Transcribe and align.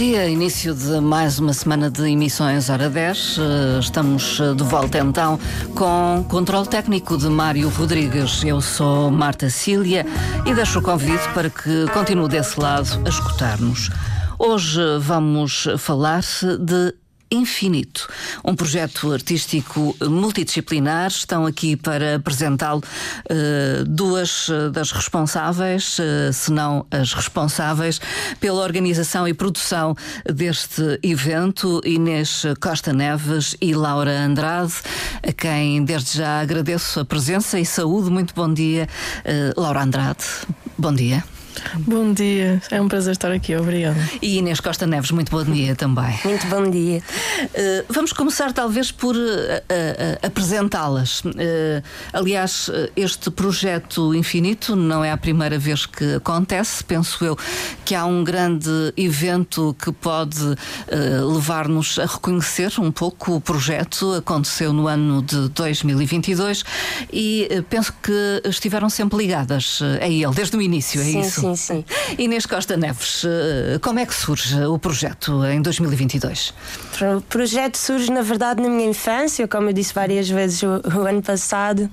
dia, 0.00 0.26
início 0.30 0.74
de 0.74 0.98
mais 0.98 1.38
uma 1.38 1.52
semana 1.52 1.90
de 1.90 2.10
emissões 2.10 2.70
Hora 2.70 2.88
10. 2.88 3.36
Eh, 3.38 3.78
estamos 3.80 4.40
eh, 4.40 4.54
de 4.54 4.64
volta 4.64 4.96
então 4.96 5.38
com 5.74 6.24
controle 6.26 6.66
técnico 6.66 7.18
de 7.18 7.28
Mário 7.28 7.68
Rodrigues. 7.68 8.42
Eu 8.42 8.62
sou 8.62 9.10
Marta 9.10 9.50
Cília 9.50 10.06
e 10.46 10.54
deixo 10.54 10.78
o 10.78 10.82
convite 10.82 11.28
para 11.34 11.50
que 11.50 11.86
continue 11.92 12.30
desse 12.30 12.58
lado 12.58 12.88
a 13.04 13.10
escutar-nos. 13.10 13.90
Hoje 14.38 14.80
vamos 15.00 15.68
falar 15.76 16.22
de 16.22 16.94
Infinito, 17.32 18.08
um 18.44 18.56
projeto 18.56 19.12
artístico 19.12 19.96
multidisciplinar. 20.02 21.08
Estão 21.08 21.46
aqui 21.46 21.76
para 21.76 22.16
apresentá-lo 22.16 22.82
uh, 22.82 23.84
duas 23.84 24.48
eh, 24.48 24.68
das 24.70 24.90
responsáveis, 24.90 25.98
uh, 25.98 26.32
se 26.32 26.50
não 26.50 26.84
as 26.90 27.14
responsáveis, 27.14 28.00
pela 28.40 28.62
organização 28.62 29.28
e 29.28 29.32
produção 29.32 29.94
deste 30.24 30.98
evento, 31.02 31.80
Inês 31.84 32.42
Costa 32.60 32.92
Neves 32.92 33.56
e 33.60 33.74
Laura 33.74 34.24
Andrade, 34.24 34.74
a 35.22 35.32
quem 35.32 35.84
desde 35.84 36.18
já 36.18 36.40
agradeço 36.40 36.98
a 36.98 37.04
presença 37.04 37.60
e 37.60 37.64
saúde. 37.64 38.10
Muito 38.10 38.34
bom 38.34 38.52
dia, 38.52 38.88
Laura 39.56 39.82
Andrade. 39.82 40.24
Bom 40.76 40.92
dia. 40.92 41.22
Bom 41.78 42.12
dia, 42.12 42.60
é 42.70 42.80
um 42.80 42.88
prazer 42.88 43.12
estar 43.12 43.30
aqui, 43.32 43.54
obrigada. 43.56 43.98
E 44.20 44.38
Inês 44.38 44.60
Costa 44.60 44.86
Neves, 44.86 45.10
muito 45.10 45.30
bom 45.30 45.44
dia 45.44 45.74
também. 45.74 46.18
Muito 46.24 46.46
bom 46.46 46.68
dia. 46.70 47.02
Uh, 47.42 47.84
vamos 47.88 48.12
começar, 48.12 48.52
talvez, 48.52 48.90
por 48.90 49.14
uh, 49.14 49.18
uh, 49.18 50.26
apresentá-las. 50.26 51.22
aliás, 52.12 52.70
este 52.96 53.30
projeto 53.30 54.14
Infinito 54.14 54.74
não 54.76 55.04
é 55.04 55.10
a 55.10 55.16
primeira 55.16 55.58
vez 55.58 55.86
que 55.86 56.14
acontece. 56.14 56.82
Penso 56.84 57.24
eu 57.24 57.36
que 57.84 57.94
há 57.94 58.04
um 58.04 58.22
grande 58.24 58.70
evento 58.96 59.74
que 59.82 59.92
pode 59.92 60.40
levar-nos 61.32 61.98
a 61.98 62.06
reconhecer 62.06 62.72
um 62.78 62.90
pouco 62.90 63.36
o 63.36 63.40
projeto. 63.40 64.14
Aconteceu 64.14 64.72
no 64.72 64.86
ano 64.86 65.22
de 65.22 65.48
2022 65.50 66.64
e 67.12 67.48
penso 67.68 67.92
que 68.02 68.42
estiveram 68.44 68.88
sempre 68.88 69.18
ligadas 69.18 69.80
a 70.00 70.08
ele, 70.08 70.32
desde 70.34 70.56
o 70.56 70.62
início, 70.62 71.00
é 71.00 71.04
sim, 71.04 71.20
isso? 71.20 71.39
Sim, 71.40 71.56
sim. 71.56 71.84
Inês 72.18 72.46
Costa 72.46 72.76
Neves, 72.76 73.24
eh, 73.24 73.78
como 73.80 73.98
é 73.98 74.06
que 74.06 74.14
surge 74.14 74.62
o 74.64 74.78
projeto 74.78 75.44
em 75.44 75.60
2022? 75.60 76.54
O 77.16 77.20
projeto 77.22 77.76
surge, 77.76 78.10
na 78.10 78.22
verdade, 78.22 78.62
na 78.62 78.68
minha 78.68 78.88
infância, 78.88 79.46
como 79.48 79.68
eu 79.68 79.72
disse 79.72 79.94
várias 79.94 80.28
vezes 80.28 80.62
o, 80.62 80.80
o 80.98 81.06
ano 81.06 81.22
passado 81.22 81.90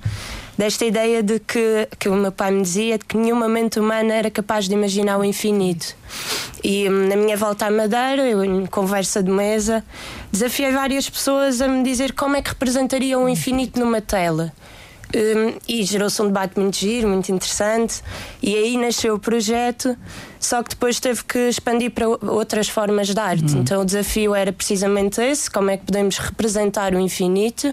desta 0.58 0.84
ideia 0.84 1.22
de 1.22 1.38
que, 1.38 1.88
que 2.00 2.08
o 2.08 2.14
meu 2.14 2.32
pai 2.32 2.50
me 2.50 2.62
dizia 2.62 2.98
de 2.98 3.04
que 3.04 3.16
nenhuma 3.16 3.48
mente 3.48 3.78
humana 3.78 4.12
era 4.12 4.28
capaz 4.28 4.68
de 4.68 4.74
imaginar 4.74 5.16
o 5.16 5.24
infinito. 5.24 5.94
E 6.64 6.88
hum, 6.88 7.08
na 7.08 7.14
minha 7.14 7.36
volta 7.36 7.66
à 7.66 7.70
Madeira, 7.70 8.26
eu, 8.26 8.44
em 8.44 8.66
conversa 8.66 9.22
de 9.22 9.30
mesa, 9.30 9.84
desafiei 10.32 10.72
várias 10.72 11.08
pessoas 11.08 11.62
a 11.62 11.68
me 11.68 11.84
dizer 11.84 12.12
como 12.12 12.36
é 12.36 12.42
que 12.42 12.50
representaria 12.50 13.16
o 13.16 13.28
infinito 13.28 13.78
numa 13.78 14.00
tela. 14.00 14.52
Um, 15.14 15.58
e 15.66 15.82
gerou-se 15.84 16.20
um 16.20 16.26
debate 16.26 16.60
muito 16.60 16.76
giro, 16.76 17.08
muito 17.08 17.32
interessante, 17.32 18.02
e 18.42 18.54
aí 18.54 18.76
nasceu 18.76 19.14
o 19.14 19.18
projeto. 19.18 19.96
Só 20.38 20.62
que 20.62 20.70
depois 20.70 21.00
teve 21.00 21.24
que 21.24 21.38
expandir 21.48 21.90
para 21.90 22.06
outras 22.08 22.68
formas 22.68 23.08
de 23.08 23.18
arte. 23.18 23.54
Uhum. 23.54 23.60
Então 23.60 23.82
o 23.82 23.84
desafio 23.84 24.34
era 24.34 24.52
precisamente 24.52 25.20
esse: 25.20 25.50
como 25.50 25.70
é 25.70 25.76
que 25.76 25.86
podemos 25.86 26.18
representar 26.18 26.94
o 26.94 27.00
infinito, 27.00 27.72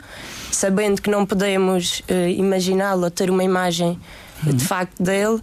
sabendo 0.51 1.01
que 1.01 1.09
não 1.09 1.25
podemos 1.25 1.99
uh, 2.09 2.29
imaginá-lo 2.29 3.03
ou 3.03 3.11
ter 3.11 3.29
uma 3.29 3.43
imagem 3.43 3.99
uhum. 4.45 4.53
de 4.53 4.63
facto 4.63 5.01
dele 5.01 5.41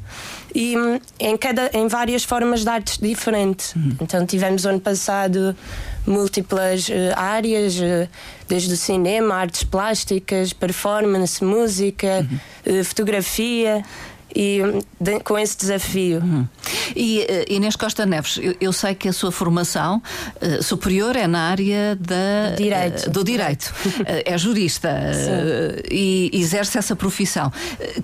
e 0.55 0.77
hum, 0.77 1.01
em, 1.19 1.37
cada, 1.37 1.71
em 1.73 1.87
várias 1.89 2.25
formas 2.25 2.63
de 2.63 2.69
artes 2.69 2.99
diferentes. 2.99 3.75
Uhum. 3.75 3.97
Então 4.01 4.27
tivemos 4.27 4.67
ano 4.67 4.81
passado 4.81 5.57
múltiplas 6.07 6.89
uh, 6.89 6.93
áreas, 7.17 7.77
uh, 7.77 8.09
desde 8.49 8.75
o 8.75 8.77
cinema, 8.77 9.35
artes 9.35 9.63
plásticas, 9.65 10.53
performance, 10.53 11.45
música, 11.45 12.27
uhum. 12.67 12.81
uh, 12.81 12.85
fotografia 12.85 13.83
e 14.35 14.61
de, 15.03 15.21
com 15.21 15.39
esse 15.39 15.57
desafio. 15.57 16.21
Uhum. 16.21 16.47
E 16.95 17.27
uh, 17.29 17.53
Inês 17.53 17.75
Costa 17.75 18.07
Neves, 18.07 18.39
eu, 18.41 18.55
eu, 18.61 18.73
sei 18.73 18.95
que 18.95 19.09
a 19.09 19.13
sua 19.13 19.33
formação 19.33 20.01
uh, 20.41 20.63
superior 20.63 21.17
é 21.17 21.27
na 21.27 21.51
área 21.51 21.97
da, 21.97 22.55
direito. 22.57 23.11
Do 23.11 23.25
direito. 23.25 23.75
é 24.25 24.39
jurista 24.39 24.91
e 25.91 26.31
exerce 26.33 26.79
essa 26.79 26.95
profissão. 26.95 27.53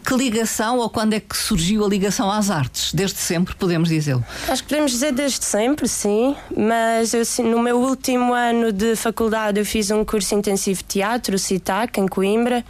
que 0.04 0.14
ligação 0.14 0.78
ou 0.78 0.90
quando 0.90 1.14
é 1.14 1.20
que 1.20 1.36
surgiu 1.36 1.84
a 1.84 1.88
ligação 1.88 2.30
às 2.30 2.50
artes? 2.50 2.92
Desde 2.92 3.18
sempre, 3.18 3.54
podemos 3.54 3.88
dizê-lo? 3.88 4.24
Acho 4.48 4.62
que 4.62 4.68
podemos 4.68 4.90
dizer 4.90 5.12
desde 5.12 5.44
sempre, 5.44 5.86
sim. 5.86 6.34
Mas 6.56 7.14
eu, 7.14 7.22
no 7.44 7.60
meu 7.60 7.78
último 7.78 8.34
ano 8.34 8.72
de 8.72 8.96
faculdade 8.96 9.60
eu 9.60 9.64
fiz 9.64 9.90
um 9.90 10.04
curso 10.04 10.34
intensivo 10.34 10.78
de 10.78 10.88
teatro, 10.88 11.38
CITAC, 11.38 12.00
em 12.00 12.08
Coimbra 12.08 12.64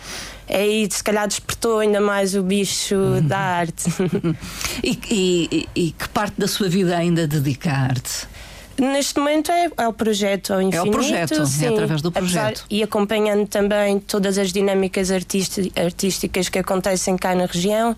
aí 0.50 0.88
se 0.90 1.04
calhar 1.04 1.28
despertou 1.28 1.78
ainda 1.78 2.00
mais 2.00 2.34
o 2.34 2.42
bicho 2.42 2.94
uhum. 2.94 3.26
da 3.26 3.38
arte. 3.38 3.84
E, 4.82 4.98
e, 5.10 5.68
e, 5.74 5.92
que 5.92 6.08
parte 6.08 6.38
da 6.38 6.48
sua 6.48 6.68
vida 6.68 6.96
ainda 6.96 7.26
dedica 7.26 7.70
à 7.70 7.78
arte? 7.84 8.26
Neste 8.78 9.18
momento 9.18 9.50
é, 9.50 9.68
é 9.76 9.88
o 9.88 9.92
projeto 9.92 10.54
ao 10.54 10.62
infinito. 10.62 10.86
É 10.86 10.88
o 10.88 10.92
projeto, 10.92 11.46
sim, 11.46 11.64
é 11.64 11.68
através 11.68 12.00
do 12.00 12.12
projeto. 12.12 12.44
Apesar, 12.44 12.66
e 12.70 12.82
acompanhando 12.82 13.48
também 13.48 13.98
todas 13.98 14.38
as 14.38 14.52
dinâmicas 14.52 15.10
artísticas 15.10 16.48
que 16.48 16.58
acontecem 16.60 17.16
cá 17.16 17.34
na 17.34 17.46
região. 17.46 17.96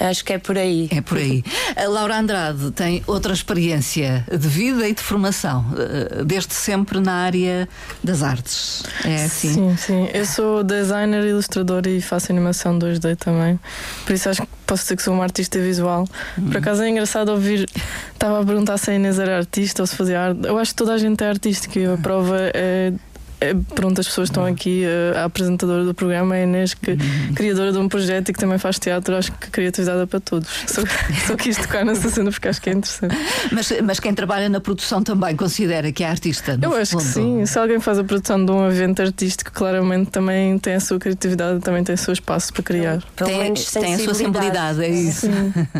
Acho 0.00 0.24
que 0.24 0.32
é 0.32 0.38
por 0.38 0.58
aí. 0.58 0.88
É 0.90 1.00
por 1.00 1.18
aí. 1.18 1.44
A 1.76 1.86
Laura 1.88 2.18
Andrade 2.18 2.70
tem 2.72 3.02
outra 3.06 3.32
experiência 3.32 4.26
de 4.30 4.48
vida 4.48 4.88
e 4.88 4.94
de 4.94 5.02
formação, 5.02 5.64
eh, 5.78 6.24
desde 6.24 6.54
sempre 6.54 6.98
na 7.00 7.12
área 7.12 7.68
das 8.02 8.22
artes. 8.22 8.82
É 9.04 9.24
assim? 9.24 9.54
Sim, 9.54 9.76
sim. 9.76 10.08
Eu 10.12 10.26
sou 10.26 10.64
designer, 10.64 11.24
ilustrador 11.24 11.86
e 11.86 12.00
faço 12.00 12.32
animação 12.32 12.78
2D 12.78 13.16
também. 13.16 13.60
Por 14.04 14.14
isso 14.14 14.28
acho 14.28 14.42
que 14.42 14.48
posso 14.66 14.82
dizer 14.84 14.96
que 14.96 15.02
sou 15.02 15.14
uma 15.14 15.24
artista 15.24 15.58
visual. 15.58 16.08
Por 16.34 16.44
uhum. 16.44 16.58
acaso 16.58 16.82
é 16.82 16.88
engraçado 16.88 17.30
ouvir. 17.30 17.68
Estava 18.12 18.40
a 18.40 18.44
perguntar 18.44 18.78
se 18.78 18.90
a 18.90 18.94
Inês 18.94 19.18
era 19.18 19.36
artista 19.36 19.82
ou 19.82 19.86
se 19.86 19.94
fazia 19.94 20.20
arte. 20.20 20.40
Eu 20.46 20.58
acho 20.58 20.72
que 20.72 20.76
toda 20.76 20.94
a 20.94 20.98
gente 20.98 21.22
é 21.22 21.28
artística 21.28 21.78
e 21.78 21.86
a 21.86 21.96
prova 21.96 22.50
é 22.54 22.62
é, 22.62 22.92
pronto, 23.74 24.00
as 24.00 24.06
pessoas 24.06 24.28
estão 24.28 24.44
aqui, 24.44 24.84
a, 25.14 25.20
a 25.20 25.24
apresentadora 25.24 25.84
do 25.84 25.94
programa, 25.94 26.34
a 26.34 26.42
Inês, 26.42 26.74
que, 26.74 26.92
uhum. 26.92 27.34
criadora 27.34 27.72
de 27.72 27.78
um 27.78 27.88
projeto 27.88 28.30
e 28.30 28.32
que 28.32 28.38
também 28.38 28.58
faz 28.58 28.78
teatro, 28.78 29.16
acho 29.16 29.32
que 29.32 29.46
a 29.46 29.50
criatividade 29.50 30.02
é 30.02 30.06
para 30.06 30.20
todos. 30.20 30.48
Só, 30.66 30.82
só 31.26 31.36
quis 31.36 31.56
tocar 31.56 31.84
nessa 31.84 32.08
cena 32.10 32.30
porque 32.30 32.48
acho 32.48 32.60
que 32.60 32.70
é 32.70 32.72
interessante. 32.72 33.16
Mas, 33.50 33.72
mas 33.82 34.00
quem 34.00 34.14
trabalha 34.14 34.48
na 34.48 34.60
produção 34.60 35.02
também 35.02 35.36
considera 35.36 35.90
que 35.92 36.04
é 36.04 36.08
artista? 36.08 36.58
Eu 36.60 36.74
acho 36.74 36.92
fundo. 36.92 37.02
que 37.02 37.08
sim. 37.08 37.46
Se 37.46 37.58
alguém 37.58 37.80
faz 37.80 37.98
a 37.98 38.04
produção 38.04 38.44
de 38.44 38.50
um 38.50 38.68
evento 38.68 39.02
artístico, 39.02 39.52
claramente 39.52 40.10
também 40.10 40.58
tem 40.58 40.74
a 40.74 40.80
sua 40.80 40.98
criatividade, 40.98 41.60
também 41.60 41.84
tem 41.84 41.94
o 41.94 41.98
seu 41.98 42.12
espaço 42.12 42.52
para 42.52 42.62
criar. 42.62 43.02
Tem, 43.16 43.54
tem 43.54 43.94
a 43.94 43.98
sua 43.98 44.14
sensibilidade, 44.14 44.84
é 44.84 44.88
isso. 44.88 45.26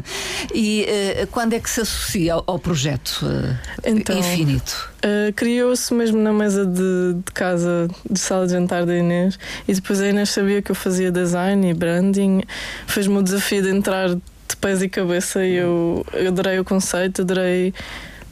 e 0.54 0.86
uh, 1.22 1.26
quando 1.28 1.54
é 1.54 1.60
que 1.60 1.70
se 1.70 1.80
associa 1.80 2.34
ao, 2.34 2.44
ao 2.46 2.58
projeto 2.58 3.20
uh, 3.22 3.56
então, 3.84 4.18
Infinito? 4.18 4.91
Uh, 5.04 5.32
Criou-se 5.34 5.92
mesmo 5.92 6.20
na 6.20 6.32
mesa 6.32 6.64
de, 6.64 7.14
de, 7.14 7.32
casa, 7.32 7.88
de 8.08 8.20
sala 8.20 8.46
de 8.46 8.52
jantar 8.52 8.86
da 8.86 8.96
Inês, 8.96 9.36
e 9.66 9.74
depois 9.74 10.00
a 10.00 10.06
Inês 10.06 10.30
sabia 10.30 10.62
que 10.62 10.70
eu 10.70 10.76
fazia 10.76 11.10
design 11.10 11.68
e 11.68 11.74
branding, 11.74 12.42
fez-me 12.86 13.18
o 13.18 13.22
desafio 13.22 13.62
de 13.62 13.70
entrar 13.70 14.10
de 14.10 14.56
pés 14.60 14.80
e 14.80 14.88
cabeça, 14.88 15.44
e 15.44 15.56
eu, 15.56 16.06
eu 16.12 16.28
adorei 16.28 16.60
o 16.60 16.64
conceito, 16.64 17.22
adorei 17.22 17.74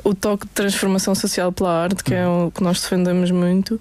o 0.05 0.15
toque 0.15 0.47
de 0.47 0.53
transformação 0.53 1.15
social 1.15 1.51
pela 1.51 1.73
arte, 1.73 2.05
que 2.05 2.15
é 2.15 2.27
o 2.27 2.53
que 2.55 2.63
nós 2.63 2.81
defendemos 2.81 3.33
muito 3.33 3.81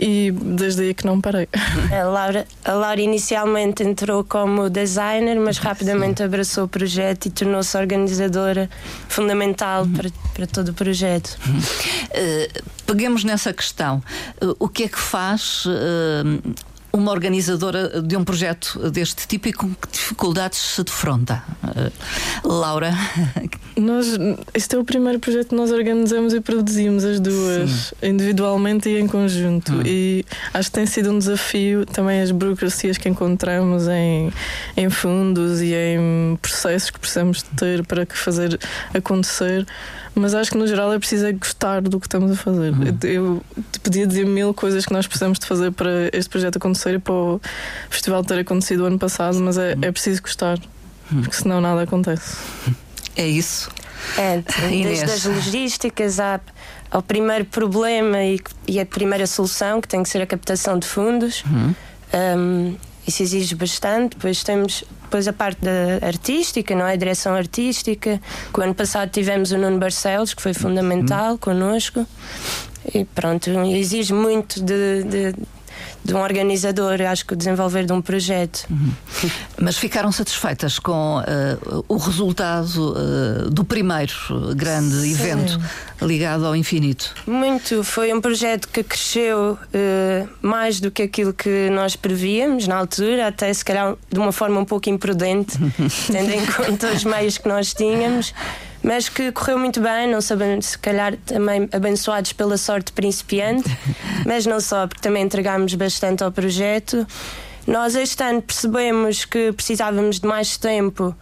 e 0.00 0.30
desde 0.32 0.82
aí 0.82 0.94
que 0.94 1.04
não 1.04 1.20
parei. 1.20 1.46
A 1.92 2.04
Laura, 2.04 2.46
a 2.64 2.72
Laura 2.72 3.00
inicialmente 3.00 3.82
entrou 3.82 4.24
como 4.24 4.70
designer, 4.70 5.38
mas 5.38 5.58
rapidamente 5.58 6.18
Sim. 6.18 6.24
abraçou 6.24 6.64
o 6.64 6.68
projeto 6.68 7.26
e 7.26 7.30
tornou-se 7.30 7.76
organizadora 7.76 8.70
fundamental 9.08 9.82
uhum. 9.82 9.92
para, 9.92 10.10
para 10.32 10.46
todo 10.46 10.70
o 10.70 10.74
projeto. 10.74 11.38
Uhum. 11.46 11.58
Uh, 11.58 12.62
peguemos 12.86 13.24
nessa 13.24 13.52
questão. 13.52 14.02
Uh, 14.42 14.56
o 14.58 14.68
que 14.68 14.84
é 14.84 14.88
que 14.88 14.98
faz 14.98 15.66
uh, 15.66 16.54
uma 16.92 17.12
organizadora 17.12 18.02
de 18.02 18.16
um 18.16 18.24
projeto 18.24 18.90
deste 18.90 19.26
tipo 19.26 19.48
e 19.48 19.52
com 19.52 19.72
que 19.74 19.88
dificuldades 19.92 20.58
se 20.58 20.82
defronta? 20.82 21.42
Uh, 21.62 22.48
Laura? 22.48 22.92
Nós, 23.76 24.18
este 24.52 24.76
é 24.76 24.78
o 24.78 24.84
primeiro 24.84 25.18
projeto 25.18 25.50
que 25.50 25.54
nós 25.54 25.70
organizamos 25.70 26.34
e 26.34 26.40
produzimos 26.40 27.02
as 27.02 27.18
duas, 27.18 27.70
Sim. 27.70 28.08
individualmente 28.10 28.90
e 28.90 28.98
em 28.98 29.06
conjunto. 29.06 29.72
Hum. 29.72 29.82
E 29.86 30.24
acho 30.52 30.68
que 30.68 30.74
tem 30.74 30.86
sido 30.86 31.10
um 31.10 31.18
desafio 31.18 31.86
também 31.86 32.20
as 32.20 32.30
burocracias 32.30 32.98
que 32.98 33.08
encontramos 33.08 33.88
em, 33.88 34.30
em 34.76 34.90
fundos 34.90 35.62
e 35.62 35.72
em 35.72 36.36
processos 36.42 36.90
que 36.90 36.98
precisamos 36.98 37.42
ter 37.56 37.86
para 37.86 38.06
fazer 38.10 38.58
acontecer 38.92 39.66
mas 40.20 40.34
acho 40.34 40.50
que 40.50 40.58
no 40.58 40.66
geral 40.66 40.92
é 40.92 40.98
preciso 40.98 41.26
é 41.26 41.32
gostar 41.32 41.80
do 41.80 41.98
que 41.98 42.06
estamos 42.06 42.30
a 42.30 42.36
fazer. 42.36 42.72
Uhum. 42.72 42.98
Eu 43.02 43.42
te 43.72 43.80
podia 43.80 44.06
dizer 44.06 44.26
mil 44.26 44.52
coisas 44.52 44.84
que 44.84 44.92
nós 44.92 45.06
precisamos 45.06 45.38
de 45.38 45.46
fazer 45.46 45.72
para 45.72 46.10
este 46.12 46.28
projeto 46.28 46.56
acontecer 46.56 46.94
e 46.94 46.98
para 46.98 47.12
o 47.12 47.40
festival 47.88 48.22
ter 48.22 48.38
acontecido 48.38 48.80
o 48.80 48.86
ano 48.86 48.98
passado, 48.98 49.40
mas 49.40 49.56
é, 49.56 49.74
uhum. 49.74 49.80
é 49.82 49.92
preciso 49.92 50.22
gostar, 50.22 50.58
uhum. 51.10 51.22
porque 51.22 51.36
senão 51.36 51.60
nada 51.60 51.82
acontece. 51.82 52.36
É 53.16 53.26
isso. 53.26 53.70
É, 54.18 54.42
desde 54.68 55.04
as 55.04 55.24
logísticas 55.24 56.20
à, 56.20 56.38
ao 56.90 57.02
primeiro 57.02 57.44
problema 57.46 58.22
e, 58.22 58.38
e, 58.68 58.78
a 58.78 58.86
primeira 58.86 59.26
solução, 59.26 59.80
que 59.80 59.88
tem 59.88 60.02
que 60.02 60.08
ser 60.08 60.20
a 60.20 60.26
captação 60.26 60.78
de 60.78 60.86
fundos. 60.86 61.42
Uhum. 61.44 61.74
Um, 62.12 62.76
isso 63.10 63.22
exige 63.22 63.54
bastante. 63.54 64.16
Depois 64.16 64.42
temos 64.42 64.84
depois 65.02 65.26
a 65.26 65.32
parte 65.32 65.60
da 65.60 66.06
artística, 66.06 66.74
não 66.74 66.86
é? 66.86 66.92
A 66.92 66.96
direção 66.96 67.34
artística. 67.34 68.20
Que 68.52 68.60
o 68.60 68.62
ano 68.62 68.74
passado 68.74 69.10
tivemos 69.10 69.50
o 69.50 69.58
Nuno 69.58 69.78
Barcelos, 69.78 70.32
que 70.32 70.40
foi 70.40 70.54
fundamental 70.54 71.32
uhum. 71.32 71.38
connosco. 71.38 72.06
E 72.94 73.04
pronto, 73.04 73.50
exige 73.50 74.14
muito 74.14 74.62
de, 74.62 75.02
de 75.02 75.34
de 76.04 76.14
um 76.14 76.20
organizador, 76.20 77.00
acho 77.02 77.26
que 77.26 77.34
o 77.34 77.36
desenvolver 77.36 77.84
de 77.84 77.92
um 77.92 78.00
projeto. 78.00 78.66
Uhum. 78.70 78.92
Mas 79.60 79.76
ficaram 79.76 80.10
satisfeitas 80.10 80.78
com 80.78 81.18
uh, 81.18 81.84
o 81.88 81.96
resultado 81.96 82.94
uh, 82.94 83.50
do 83.50 83.64
primeiro 83.64 84.14
grande 84.56 84.94
Sim. 84.94 85.12
evento 85.12 85.60
ligado 86.02 86.46
ao 86.46 86.56
infinito? 86.56 87.14
Muito. 87.26 87.84
Foi 87.84 88.12
um 88.12 88.20
projeto 88.20 88.68
que 88.68 88.82
cresceu 88.82 89.52
uh, 89.52 90.28
mais 90.40 90.80
do 90.80 90.90
que 90.90 91.02
aquilo 91.02 91.32
que 91.32 91.68
nós 91.70 91.96
prevíamos 91.96 92.66
na 92.66 92.76
altura, 92.76 93.28
até 93.28 93.52
se 93.52 93.64
calhar 93.64 93.94
de 94.10 94.18
uma 94.18 94.32
forma 94.32 94.58
um 94.58 94.64
pouco 94.64 94.88
imprudente, 94.88 95.58
tendo 96.10 96.30
em 96.30 96.44
conta 96.46 96.88
os 96.92 97.04
meios 97.04 97.38
que 97.38 97.48
nós 97.48 97.74
tínhamos 97.74 98.32
mas 98.82 99.08
que 99.08 99.30
correu 99.32 99.58
muito 99.58 99.80
bem, 99.80 100.10
não 100.10 100.20
sabemos, 100.20 100.66
se 100.66 100.78
calhar 100.78 101.16
também 101.26 101.68
abençoados 101.72 102.32
pela 102.32 102.56
sorte 102.56 102.92
principiante, 102.92 103.68
mas 104.26 104.46
não 104.46 104.60
só, 104.60 104.86
porque 104.86 105.02
também 105.02 105.22
entregámos 105.22 105.74
bastante 105.74 106.24
ao 106.24 106.32
projeto. 106.32 107.06
Nós 107.66 107.94
este 107.94 108.22
ano 108.22 108.40
percebemos 108.42 109.24
que 109.24 109.52
precisávamos 109.52 110.18
de 110.18 110.26
mais 110.26 110.56
tempo, 110.56 111.14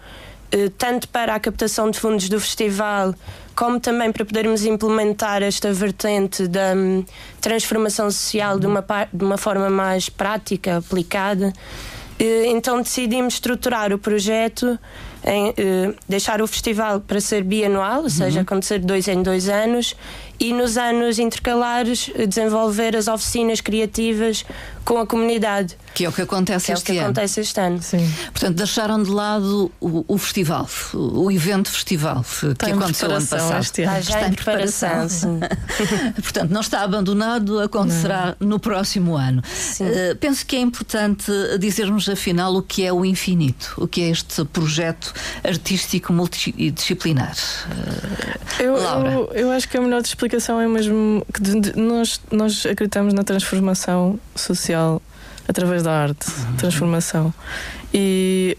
eh, 0.52 0.70
tanto 0.78 1.08
para 1.08 1.34
a 1.34 1.40
captação 1.40 1.90
de 1.90 1.99
fundos 1.99 2.28
do 2.28 2.40
festival, 2.40 3.14
como 3.56 3.81
também 3.81 4.12
para 4.12 4.25
podermos 4.25 4.64
implementar 4.64 5.43
esta 5.43 5.72
vertente 5.72 6.46
da 6.46 6.75
hum, 6.76 7.04
transformação 7.40 8.08
social 8.08 8.58
de 8.58 8.66
uma, 8.66 8.84
de 9.12 9.25
uma 9.25 9.37
forma 9.37 9.69
mais 9.69 10.08
prática, 10.08 10.76
aplicada. 10.76 11.52
Eh, 12.20 12.46
então 12.46 12.81
decidimos 12.81 13.34
estruturar 13.34 13.93
o 13.93 13.99
projeto 13.99 14.78
em 15.25 15.55
eh, 15.56 15.94
deixar 16.09 16.41
o 16.41 16.47
festival 16.47 17.00
para 17.00 17.20
ser 17.20 17.43
bianual, 17.43 18.03
ou 18.03 18.11
seja, 18.11 18.38
uhum. 18.38 18.43
acontecer 18.43 18.79
dois 18.79 19.09
em 19.09 19.23
dois 19.23 19.49
anos, 19.49 19.97
e 20.40 20.52
nos 20.52 20.76
anos 20.76 21.19
intercalares 21.19 22.11
desenvolver 22.29 22.96
as 22.96 23.08
oficinas 23.08 23.61
criativas 23.61 24.44
com 24.88 24.99
a 24.99 25.06
comunidade. 25.06 25.76
Que 25.93 26.06
é 26.06 26.08
o 26.08 26.12
que 26.12 26.23
acontece 26.23 26.67
que 26.67 26.73
este 26.73 26.90
é 26.90 26.93
o 26.93 26.94
que 26.94 26.99
ano. 26.99 27.06
acontece 27.08 27.40
este 27.40 27.61
ano. 27.61 27.82
Sim. 27.82 28.11
Portanto, 28.32 28.56
deixaram 28.56 29.02
de 29.02 29.11
lado 29.11 29.70
o, 29.79 30.02
o 30.08 30.17
festival, 30.17 30.67
o 30.94 31.31
evento 31.31 31.70
festival 31.70 32.23
está 32.23 32.67
que 32.67 32.73
aconteceu 32.73 33.11
ano 33.11 33.26
passado. 33.26 33.61
Este 33.61 33.82
ano. 33.82 33.99
Está, 33.99 34.12
já 34.12 34.29
em 34.29 34.32
preparação. 34.32 35.08
sim. 35.11 35.40
Portanto, 36.23 36.50
não 36.50 36.62
está 36.62 36.81
abandonado, 36.81 37.61
acontecerá 37.61 38.35
não. 38.40 38.49
no 38.49 38.58
próximo 38.58 39.14
ano. 39.14 39.43
Uh, 39.79 40.17
penso 40.17 40.46
que 40.46 40.56
é 40.56 40.61
importante 40.61 41.31
dizermos 41.58 42.08
afinal 42.08 42.55
o 42.56 42.62
que 42.62 42.82
é 42.82 42.90
o 42.90 43.05
infinito, 43.05 43.75
o 43.76 43.87
que 43.87 44.00
é 44.00 44.08
este 44.08 44.43
projeto 44.46 45.12
artístico 45.44 46.14
multidisciplinar. 46.14 47.37
Uh, 47.67 48.62
eu, 48.62 48.73
Laura. 48.75 49.12
Eu, 49.12 49.31
eu, 49.35 49.50
acho 49.50 49.69
que 49.69 49.76
a 49.76 49.81
melhor 49.82 50.00
explicação 50.28 50.60
é 50.60 50.69
mesmo 50.69 51.26
que 51.32 51.40
de, 51.40 51.60
de, 51.60 51.78
nós, 51.78 52.20
nós 52.30 52.66
acreditamos 52.66 53.14
na 53.14 53.25
transformação 53.25 54.20
social 54.36 55.00
através 55.48 55.82
da 55.82 55.92
arte, 55.92 56.30
uhum. 56.30 56.56
transformação. 56.56 57.34
E 57.92 58.56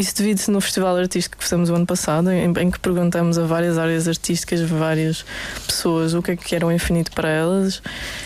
isso 0.00 0.14
divide-se 0.16 0.50
no 0.50 0.60
festival 0.62 0.96
artístico 0.96 1.36
que 1.36 1.44
fizemos 1.44 1.68
o 1.68 1.74
ano 1.74 1.84
passado, 1.84 2.30
em, 2.30 2.50
em, 2.58 2.70
que 2.70 2.80
perguntamos 2.80 3.36
a 3.36 3.44
várias 3.44 3.76
áreas 3.76 4.08
artísticas, 4.08 4.62
várias 4.62 5.26
pessoas, 5.66 6.14
o 6.14 6.22
que 6.22 6.30
é 6.30 6.36
que 6.36 6.54
era 6.54 6.66
o 6.66 6.72
infinito 6.72 7.12
para 7.12 7.28
elas, 7.28 7.82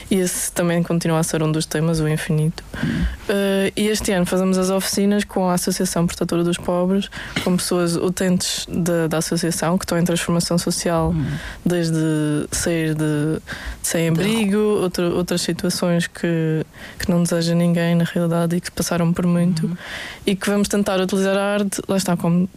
e 0.08 0.14
esse 0.14 0.52
também 0.52 0.82
continua 0.84 1.18
a 1.18 1.22
ser 1.24 1.42
um 1.42 1.50
dos 1.50 1.66
temas, 1.66 1.98
o 1.98 2.08
infinito. 2.08 2.62
Uh, 2.74 3.72
e 3.76 3.88
este 3.88 4.12
ano 4.12 4.24
fazemos 4.24 4.56
as 4.56 4.70
oficinas 4.70 5.24
com 5.24 5.48
a 5.48 5.54
Associação 5.54 6.06
Protetora 6.06 6.44
dos 6.44 6.58
Pobres, 6.58 7.10
com 7.42 7.56
pessoas 7.56 7.96
utentes 7.96 8.66
da, 8.68 9.08
da 9.08 9.18
associação, 9.18 9.76
que 9.76 9.84
estão 9.84 9.98
em 9.98 10.04
transformação 10.04 10.56
social, 10.56 11.08
uhum. 11.08 11.26
desde 11.66 12.46
sair 12.52 12.94
de, 12.94 13.04
de 13.04 13.42
sem 13.82 14.08
abrigo, 14.08 14.58
outra, 14.58 15.08
outras 15.08 15.40
situações 15.40 16.06
que, 16.06 16.64
que 17.00 17.10
não 17.10 17.22
deseja 17.24 17.54
ninguém 17.54 17.96
na 17.96 18.04
realidade 18.04 18.56
e 18.56 18.60
que 18.60 18.70
passaram 18.70 19.12
por 19.12 19.26
muito, 19.26 19.66
uhum. 19.66 19.76
e 20.24 20.36
que 20.36 20.48
vamos 20.48 20.68
tentar 20.68 21.00
utilizar 21.00 21.36
a 21.36 21.54
arte 21.54 21.63
lá 21.88 21.96
está, 21.96 22.16
como 22.16 22.48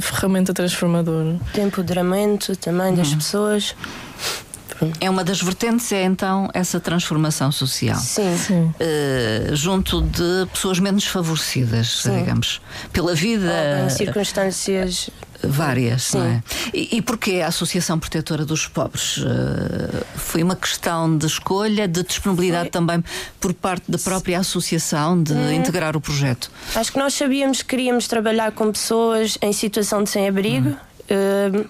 ferramenta 0.00 0.52
transformadora. 0.52 1.38
De 1.52 1.60
empoderamento 1.60 2.56
também 2.56 2.94
das 2.94 3.10
uhum. 3.10 3.16
pessoas. 3.16 3.74
É 5.00 5.08
uma 5.08 5.22
das 5.22 5.40
vertentes, 5.40 5.90
é 5.92 6.02
então 6.04 6.50
essa 6.52 6.80
transformação 6.80 7.52
social. 7.52 7.96
Sim. 7.96 8.36
Sim. 8.36 8.74
Uh, 8.80 9.54
junto 9.54 10.02
de 10.02 10.46
pessoas 10.52 10.78
menos 10.78 11.04
favorecidas, 11.06 12.02
Sim. 12.02 12.18
digamos, 12.18 12.60
pela 12.92 13.14
vida. 13.14 13.50
Ou 13.80 13.86
em 13.86 13.90
circunstâncias 13.90 15.10
várias, 15.48 16.04
Sim. 16.04 16.18
não 16.18 16.26
é? 16.26 16.42
E, 16.72 16.96
e 16.96 17.02
porquê 17.02 17.40
a 17.40 17.48
Associação 17.48 17.98
Protetora 17.98 18.44
dos 18.44 18.66
Pobres? 18.66 19.18
Uh, 19.18 19.24
foi 20.16 20.42
uma 20.42 20.56
questão 20.56 21.16
de 21.16 21.26
escolha, 21.26 21.86
de 21.86 22.02
disponibilidade 22.02 22.64
foi. 22.64 22.70
também 22.70 23.04
por 23.40 23.52
parte 23.54 23.90
da 23.90 23.98
própria 23.98 24.38
associação 24.38 25.22
de 25.22 25.32
hum. 25.32 25.52
integrar 25.52 25.96
o 25.96 26.00
projeto? 26.00 26.50
Acho 26.74 26.92
que 26.92 26.98
nós 26.98 27.14
sabíamos 27.14 27.62
que 27.62 27.68
queríamos 27.68 28.06
trabalhar 28.08 28.52
com 28.52 28.70
pessoas 28.70 29.38
em 29.40 29.52
situação 29.52 30.02
de 30.02 30.10
sem-abrigo. 30.10 30.70
Hum. 30.70 31.62
Uh, 31.62 31.68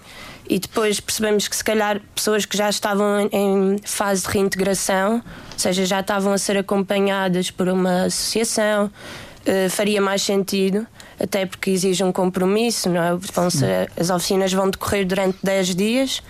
e 0.48 0.58
depois 0.58 1.00
percebemos 1.00 1.48
que 1.48 1.56
se 1.56 1.64
calhar 1.64 2.00
pessoas 2.14 2.44
que 2.44 2.56
já 2.56 2.68
estavam 2.68 3.28
em 3.32 3.78
fase 3.82 4.22
de 4.22 4.28
reintegração, 4.28 5.14
ou 5.14 5.58
seja, 5.58 5.86
já 5.86 6.00
estavam 6.00 6.32
a 6.34 6.38
ser 6.38 6.58
acompanhadas 6.58 7.50
por 7.50 7.66
uma 7.68 8.04
associação, 8.04 8.86
uh, 8.86 9.70
faria 9.70 10.02
mais 10.02 10.22
sentido 10.22 10.86
até 11.24 11.46
porque 11.46 11.70
exige 11.70 12.04
um 12.04 12.12
compromisso, 12.12 12.88
não 12.88 13.02
é? 13.02 13.16
Vão 13.32 13.48
ser, 13.48 13.90
as 13.98 14.10
oficinas 14.10 14.52
vão 14.52 14.70
decorrer 14.70 15.06
durante 15.06 15.38
10 15.42 15.74
dias. 15.74 16.22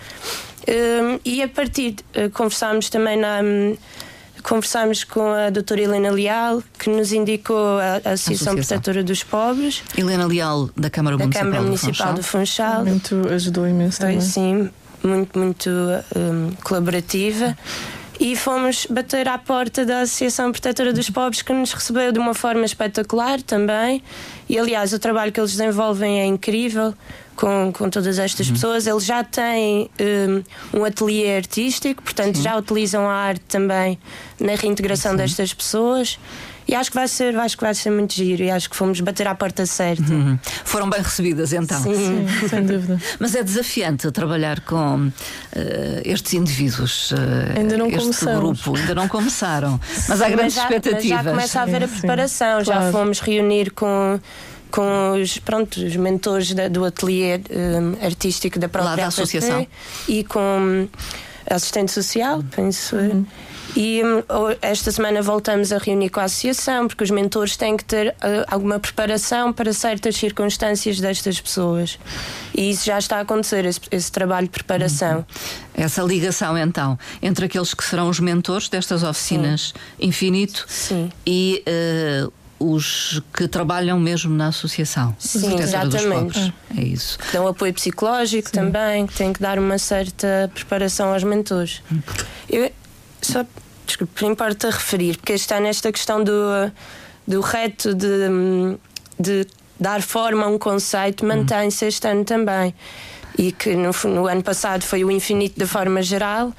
Um, 0.67 1.19
e 1.25 1.43
a 1.43 1.49
partir, 1.49 1.97
uh, 2.17 2.31
conversámos 2.31 2.89
também 2.89 3.19
na. 3.19 3.43
Um, 3.43 3.77
conversámos 4.43 5.05
com 5.05 5.33
a 5.33 5.49
doutora 5.49 5.81
Helena 5.81 6.11
Leal, 6.11 6.63
que 6.79 6.91
nos 6.91 7.13
indicou 7.13 7.79
a, 7.79 7.83
a 7.83 7.97
Associação, 7.97 8.13
Associação 8.13 8.57
Protetora 8.57 9.03
dos 9.03 9.23
Pobres. 9.23 9.83
Helena 9.97 10.27
Leal, 10.27 10.69
da 10.77 10.91
Câmara 10.91 11.17
da 11.17 11.25
Municipal, 11.25 11.45
Câmara 11.51 11.63
Municipal 11.63 12.13
do 12.13 12.23
Funchal. 12.23 12.85
Do 12.85 12.93
Funchal. 12.93 13.17
Muito 13.17 13.33
ajudou 13.33 13.67
imenso 13.67 14.01
também. 14.01 14.21
Sim, 14.21 14.71
muito, 15.03 15.39
muito 15.39 15.71
um, 16.15 16.53
colaborativa 16.63 17.57
e 18.19 18.37
fomos 18.37 18.87
bater 18.87 19.29
à 19.29 19.37
porta 19.39 19.85
da 19.85 20.01
Associação 20.01 20.53
Protetora 20.53 20.93
dos 20.93 21.11
Pobres, 21.11 21.43
que 21.43 21.53
nos 21.53 21.73
recebeu 21.73 22.13
de 22.13 22.19
uma 22.19 22.35
forma 22.35 22.65
espetacular 22.65 23.43
também. 23.43 24.03
E 24.49 24.59
aliás, 24.59 24.93
o 24.93 24.99
trabalho 24.99 25.33
que 25.33 25.41
eles 25.41 25.53
desenvolvem 25.53 26.21
é 26.21 26.27
incrível 26.27 26.95
com, 27.35 27.73
com 27.73 27.91
todas 27.91 28.19
estas 28.19 28.47
uhum. 28.47 28.55
pessoas. 28.55 28.87
Eles 28.87 29.05
já 29.05 29.25
têm 29.25 29.91
um, 30.73 30.79
um 30.81 30.85
ateliê 30.85 31.37
artístico, 31.37 32.03
portanto, 32.03 32.37
Sim. 32.37 32.43
já 32.43 32.57
utilizam 32.57 33.09
a 33.09 33.15
arte 33.15 33.45
também 33.49 33.99
na 34.39 34.55
reintegração 34.55 35.13
Sim. 35.13 35.19
destas 35.19 35.53
pessoas. 35.53 36.19
E 36.67 36.75
acho 36.75 36.91
que 36.91 36.97
vai 36.97 37.07
ser, 37.07 37.37
acho 37.37 37.57
que 37.57 37.63
vai 37.63 37.75
ser 37.75 37.91
muito 37.91 38.15
giro 38.15 38.43
e 38.43 38.51
acho 38.51 38.71
que 38.71 38.77
fomos 38.77 39.01
bater 39.01 39.27
à 39.27 39.35
porta 39.35 39.67
certa. 39.67 40.13
Uhum. 40.13 40.39
Foram 40.65 40.89
bem 40.89 41.03
recebidas 41.03 41.53
então. 41.53 41.83
Sim, 41.83 42.27
Sim 42.41 42.49
sem 42.49 42.63
dúvida. 42.67 42.99
Mas 43.19 43.35
é 43.35 43.43
desafiante 43.43 44.11
trabalhar 44.11 44.61
com 44.61 45.07
uh, 45.07 45.13
estes 46.05 46.35
indivíduos. 46.35 47.11
Uh, 47.11 47.17
ainda 47.59 47.77
não 47.77 47.87
este 47.87 47.99
começamos. 47.99 48.39
grupo, 48.39 48.77
ainda 48.77 48.95
não 48.95 49.09
começaram. 49.09 49.81
Mas 50.09 50.23
há 50.23 50.29
grandes 50.29 50.45
mas 50.45 50.55
já, 50.55 50.63
expectativas. 50.63 51.11
Mas 51.11 51.25
já 51.25 51.31
começa 51.31 51.61
a 51.61 51.63
haver 51.63 51.85
a 51.85 51.89
preparação, 51.89 52.59
sim, 52.61 52.67
já 52.67 52.77
claro. 52.77 52.93
fomos 52.93 53.21
reunir 53.21 53.71
com 53.73 54.21
com 54.71 55.13
os, 55.23 55.39
pronto, 55.39 55.77
os 55.77 55.95
mentores 55.95 56.53
da, 56.53 56.67
do 56.67 56.85
ateliê 56.85 57.37
um, 57.37 58.05
artístico 58.05 58.59
da 58.59 58.69
própria 58.69 58.91
Lá 58.91 58.97
da 58.97 59.07
associação 59.07 59.65
e 60.09 60.25
com 60.25 60.89
assistente 61.49 61.93
social, 61.93 62.43
penso. 62.51 62.97
Uhum. 62.97 63.25
E 63.77 64.03
hum, 64.05 64.23
esta 64.63 64.93
semana 64.93 65.21
voltamos 65.21 65.73
a 65.73 65.79
reunir 65.79 66.09
com 66.09 66.21
a 66.21 66.25
associação, 66.25 66.87
porque 66.87 67.03
os 67.03 67.11
mentores 67.11 67.57
têm 67.57 67.77
que 67.77 67.85
ter 67.85 68.09
uh, 68.09 68.45
alguma 68.47 68.79
preparação 68.79 69.53
para 69.53 69.73
certas 69.73 70.17
circunstâncias 70.17 71.01
destas 71.01 71.41
pessoas. 71.41 71.99
E 72.55 72.71
isso 72.71 72.85
já 72.85 72.99
está 72.99 73.19
a 73.19 73.21
acontecer, 73.21 73.65
esse, 73.65 73.81
esse 73.91 74.13
trabalho 74.13 74.47
de 74.47 74.53
preparação. 74.53 75.19
Uhum. 75.19 75.25
Essa 75.75 76.03
ligação, 76.03 76.57
então, 76.57 76.99
entre 77.21 77.47
aqueles 77.47 77.75
que 77.75 77.83
serão 77.83 78.09
os 78.09 78.21
mentores 78.21 78.69
destas 78.69 79.03
oficinas 79.03 79.75
Sim. 79.99 80.07
Infinito 80.07 80.65
Sim. 80.69 81.11
e. 81.27 81.63
Uh, 81.67 82.33
os 82.57 83.21
que 83.37 83.47
trabalham 83.47 83.99
mesmo 83.99 84.35
na 84.35 84.47
associação. 84.47 85.15
Sim, 85.19 85.59
exatamente. 85.61 86.55
É 86.75 86.83
isso. 86.83 87.19
Dão 87.33 87.47
apoio 87.47 87.75
psicológico 87.75 88.49
Sim. 88.49 88.55
também, 88.55 89.07
que 89.07 89.15
tem 89.15 89.33
que 89.33 89.41
dar 89.41 89.59
uma 89.59 89.77
certa 89.77 90.51
preparação 90.55 91.13
aos 91.13 91.25
mentores. 91.25 91.83
Hum. 91.93 92.01
Eu, 92.49 92.73
só 93.21 93.45
desculpe, 93.87 94.25
importa 94.25 94.71
referir, 94.71 95.17
porque 95.17 95.35
está 95.35 95.61
nesta 95.61 95.93
questão 95.93 96.23
do, 96.23 96.33
do 97.27 97.41
reto 97.41 97.95
de, 97.95 98.79
de 99.19 99.47
dar 99.79 100.03
forma 100.03 100.45
a 100.45 100.49
um 100.49 100.59
conceito, 100.59 101.25
mantém-se 101.25 101.87
este 101.87 102.07
ano 102.07 102.25
também. 102.25 102.75
e 103.37 103.53
que 103.53 103.75
no, 103.75 103.91
no 104.05 104.27
ano 104.27 104.43
passado 104.43 104.83
foi 104.85 105.05
o 105.05 105.11
infinito 105.11 105.59
de 105.59 105.67
forma 105.67 106.03
geral 106.03 106.53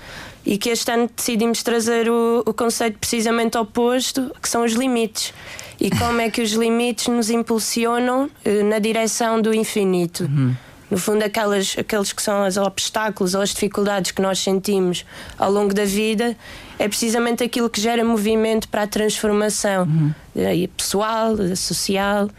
e 0.45 0.57
que 0.57 0.69
este 0.69 0.91
ano 0.91 1.09
decidimos 1.13 1.63
trazer 1.63 2.09
o, 2.09 2.43
o 2.45 2.53
conceito 2.53 2.99
precisamente 2.99 3.57
oposto, 3.57 4.31
que 4.41 4.47
são 4.47 4.63
os 4.63 4.73
limites. 4.73 5.33
E 5.79 5.89
como 5.89 6.21
é 6.21 6.29
que 6.29 6.41
os 6.41 6.51
limites 6.51 7.07
nos 7.07 7.29
impulsionam 7.29 8.29
eh, 8.45 8.63
na 8.63 8.79
direção 8.79 9.41
do 9.41 9.53
infinito. 9.53 10.23
Uhum. 10.23 10.55
No 10.89 10.97
fundo, 10.97 11.23
aquelas, 11.23 11.75
aqueles 11.77 12.13
que 12.13 12.21
são 12.21 12.47
os 12.47 12.57
obstáculos 12.57 13.33
ou 13.33 13.41
as 13.41 13.49
dificuldades 13.49 14.11
que 14.11 14.21
nós 14.21 14.39
sentimos 14.39 15.03
ao 15.37 15.51
longo 15.51 15.73
da 15.73 15.83
vida 15.83 16.37
é 16.77 16.87
precisamente 16.87 17.43
aquilo 17.43 17.69
que 17.69 17.79
gera 17.79 18.03
movimento 18.03 18.67
para 18.69 18.83
a 18.83 18.87
transformação 18.87 19.83
uhum. 19.83 20.13
Eh, 20.35 20.67
pessoal, 20.75 21.37
social 21.55 22.29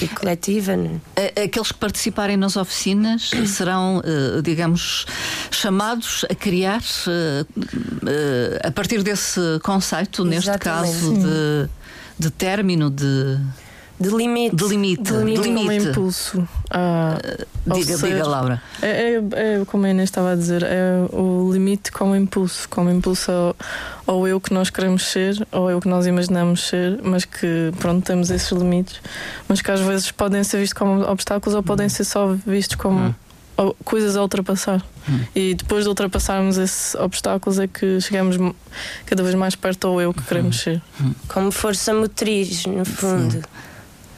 e 0.00 0.06
coletiva. 0.08 0.76
Né? 0.76 1.00
Aqueles 1.42 1.72
que 1.72 1.78
participarem 1.78 2.36
nas 2.36 2.56
oficinas 2.56 3.30
serão, 3.48 4.02
eh, 4.04 4.42
digamos, 4.42 5.06
chamados 5.50 6.26
a 6.30 6.34
criar 6.34 6.82
eh, 7.08 8.60
a 8.62 8.70
partir 8.70 9.02
desse 9.02 9.40
conceito, 9.62 10.24
neste 10.24 10.50
Exatamente. 10.50 10.92
caso 10.92 11.14
de, 11.14 11.68
de 12.18 12.30
término 12.30 12.90
de 12.90 13.38
de 14.02 14.16
limite. 14.16 14.56
De 14.56 14.64
limite. 14.64 15.02
De 15.02 15.12
limite, 15.12 15.42
de 15.42 15.48
limite. 15.48 15.66
como 15.66 15.72
impulso. 15.72 16.48
Ah, 16.70 17.18
diga, 17.66 17.96
ser, 17.96 18.08
diga, 18.08 18.26
Laura. 18.26 18.62
É, 18.82 18.86
é, 18.86 19.60
é, 19.60 19.64
como 19.64 19.86
a 19.86 19.90
Inês 19.90 20.08
estava 20.08 20.32
a 20.32 20.34
dizer, 20.34 20.62
é 20.62 21.06
o 21.12 21.50
limite 21.52 21.92
como 21.92 22.16
impulso. 22.16 22.68
Como 22.68 22.90
impulso 22.90 23.30
ao, 23.30 23.56
ao 24.06 24.28
eu 24.28 24.40
que 24.40 24.52
nós 24.52 24.70
queremos 24.70 25.04
ser, 25.04 25.46
ou 25.52 25.70
eu 25.70 25.80
que 25.80 25.88
nós 25.88 26.06
imaginamos 26.06 26.68
ser, 26.68 27.00
mas 27.02 27.24
que, 27.24 27.72
pronto, 27.78 28.04
temos 28.04 28.30
esses 28.30 28.50
limites, 28.50 29.00
mas 29.48 29.62
que 29.62 29.70
às 29.70 29.80
vezes 29.80 30.10
podem 30.10 30.42
ser 30.42 30.58
vistos 30.58 30.78
como 30.78 31.02
obstáculos 31.08 31.54
ou 31.54 31.62
podem 31.62 31.88
ser 31.88 32.04
só 32.04 32.34
vistos 32.46 32.76
como. 32.76 32.98
Hum 32.98 33.14
coisas 33.84 34.16
a 34.16 34.22
ultrapassar. 34.22 34.82
Hum. 35.08 35.20
E 35.34 35.54
depois 35.54 35.84
de 35.84 35.88
ultrapassarmos 35.88 36.58
esses 36.58 36.94
obstáculos 36.94 37.58
é 37.58 37.66
que 37.66 38.00
chegamos 38.00 38.36
cada 39.06 39.22
vez 39.22 39.34
mais 39.34 39.54
perto 39.54 39.88
ao 39.88 40.00
eu 40.00 40.12
que 40.12 40.22
queremos 40.22 40.56
hum. 40.56 40.60
ser. 40.60 40.82
Hum. 41.00 41.14
Como 41.28 41.50
força 41.50 41.92
motriz, 41.94 42.66
no 42.66 42.84
fundo. 42.84 43.32
Sim. 43.32 43.42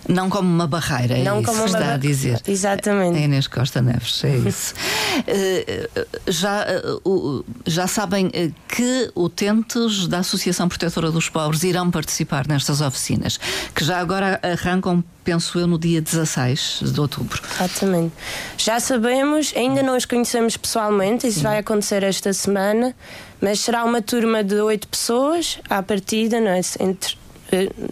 Não 0.08 0.28
como 0.28 0.48
uma 0.48 0.66
barreira, 0.66 1.18
é 1.18 1.22
não 1.22 1.40
isso 1.40 1.50
como 1.50 1.64
que 1.64 1.70
está 1.70 1.94
a 1.94 1.96
dizer. 1.96 2.40
Exatamente. 2.46 3.18
É 3.18 3.22
Inês 3.22 3.46
Costa 3.46 3.80
Neves, 3.80 4.22
é 4.24 4.36
isso. 4.36 4.74
uh, 4.74 6.06
já, 6.30 6.66
uh, 7.04 7.44
já 7.66 7.86
sabem 7.86 8.30
que 8.68 9.10
utentes 9.14 10.06
da 10.06 10.18
Associação 10.18 10.68
Protetora 10.68 11.10
dos 11.10 11.28
Pobres 11.28 11.62
irão 11.62 11.90
participar 11.90 12.46
nestas 12.46 12.80
oficinas, 12.80 13.38
que 13.74 13.84
já 13.84 13.98
agora 13.98 14.40
arrancam, 14.42 15.02
penso 15.22 15.58
eu, 15.58 15.66
no 15.66 15.78
dia 15.78 16.00
16 16.02 16.80
de 16.92 17.00
outubro. 17.00 17.40
Exatamente. 17.54 18.12
Já 18.58 18.80
sabemos, 18.80 19.52
ainda 19.56 19.82
não 19.82 19.96
os 19.96 20.04
conhecemos 20.04 20.56
pessoalmente, 20.56 21.26
isso 21.26 21.40
vai 21.40 21.58
acontecer 21.58 22.02
esta 22.02 22.32
semana, 22.32 22.94
mas 23.40 23.60
será 23.60 23.84
uma 23.84 24.02
turma 24.02 24.42
de 24.42 24.56
oito 24.56 24.88
pessoas, 24.88 25.58
à 25.68 25.82
partida, 25.82 26.40
não 26.40 26.50
é? 26.50 26.60
entre 26.80 27.14
eh, 27.14 27.23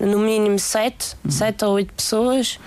no 0.01 0.19
mínimo 0.19 0.59
sete, 0.59 1.17
uhum. 1.25 1.31
sete 1.31 1.65
ou 1.65 1.73
oito 1.75 1.93
pessoas, 1.95 2.59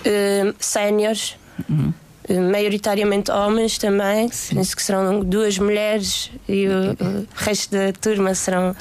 uh, 0.00 0.54
séniores, 0.58 1.36
uhum. 1.68 1.92
uh, 2.28 2.50
maioritariamente 2.50 3.30
homens 3.30 3.78
também. 3.78 4.30
Sim. 4.30 4.56
Penso 4.56 4.76
que 4.76 4.82
serão 4.82 5.20
duas 5.20 5.58
mulheres 5.58 6.30
e 6.48 6.66
o, 6.66 6.92
o 6.92 7.26
resto 7.34 7.72
da 7.72 7.92
turma 7.92 8.34
serão 8.34 8.74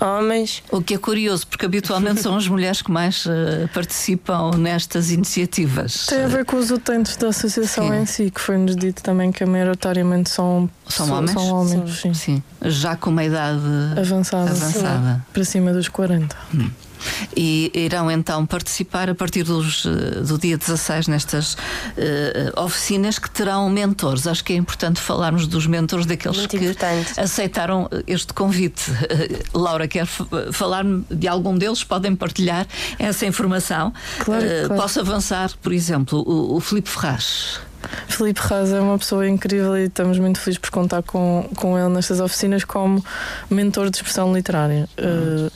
homens. 0.00 0.62
O 0.70 0.80
que 0.80 0.94
é 0.94 0.98
curioso, 0.98 1.46
porque 1.46 1.66
habitualmente 1.66 2.22
são 2.22 2.36
as 2.36 2.48
mulheres 2.48 2.80
que 2.80 2.90
mais 2.90 3.26
uh, 3.26 3.68
participam 3.74 4.52
nestas 4.56 5.10
iniciativas. 5.10 6.06
Tem 6.06 6.22
a 6.24 6.28
ver 6.28 6.44
com 6.44 6.56
os 6.56 6.70
utentes 6.70 7.16
da 7.16 7.28
associação 7.28 7.88
sim. 7.88 7.96
em 7.96 8.06
si, 8.06 8.30
que 8.30 8.40
foi-nos 8.40 8.76
dito 8.76 9.02
também 9.02 9.30
que 9.30 9.44
maioritariamente 9.44 10.30
são, 10.30 10.70
são 10.88 11.10
homens. 11.10 11.32
São 11.32 11.54
homens 11.54 12.00
sim. 12.00 12.14
sim. 12.14 12.42
Já 12.64 12.96
com 12.96 13.10
uma 13.10 13.24
idade 13.24 13.60
avançada, 13.98 14.50
avançada. 14.50 15.26
para 15.32 15.44
cima 15.44 15.72
dos 15.72 15.88
40. 15.88 16.36
Hum 16.54 16.70
e 17.36 17.70
irão 17.74 18.10
então 18.10 18.44
participar 18.46 19.08
a 19.08 19.14
partir 19.14 19.42
dos, 19.42 19.86
eh, 19.86 20.20
do 20.20 20.38
dia 20.38 20.56
16 20.56 21.08
nestas 21.08 21.54
uh, 21.54 22.60
oficinas 22.62 23.18
que 23.18 23.30
terão 23.30 23.68
mentores. 23.68 24.26
Acho 24.26 24.44
que 24.44 24.52
é 24.52 24.56
importante 24.56 25.00
falarmos 25.00 25.46
dos 25.46 25.66
mentores 25.66 26.06
daqueles 26.06 26.38
Muito 26.38 26.50
que 26.50 26.56
importante. 26.56 27.18
aceitaram 27.18 27.88
este 28.06 28.32
convite. 28.32 28.90
Uh, 28.90 29.40
Laura, 29.58 29.86
quer 29.88 30.06
falar 30.06 30.84
de 31.10 31.28
algum 31.28 31.56
deles? 31.56 31.84
Podem 31.84 32.14
partilhar 32.14 32.66
essa 32.98 33.26
informação. 33.26 33.92
Claro, 34.18 34.44
uh, 34.44 34.66
claro. 34.66 34.82
Posso 34.82 35.00
avançar, 35.00 35.50
por 35.60 35.72
exemplo, 35.72 36.22
o, 36.26 36.56
o 36.56 36.60
Filipe 36.60 36.88
Ferraz. 36.88 37.60
Felipe 38.08 38.40
Raza 38.40 38.76
é 38.76 38.80
uma 38.80 38.98
pessoa 38.98 39.28
incrível 39.28 39.76
e 39.76 39.84
estamos 39.84 40.18
muito 40.18 40.38
felizes 40.40 40.58
por 40.58 40.70
contar 40.70 41.02
com, 41.02 41.48
com 41.56 41.78
ele 41.78 41.88
nestas 41.88 42.20
oficinas 42.20 42.64
como 42.64 43.04
mentor 43.48 43.90
de 43.90 43.96
expressão 43.96 44.32
literária. 44.34 44.88
Uhum. 44.98 45.46
Uh, 45.46 45.52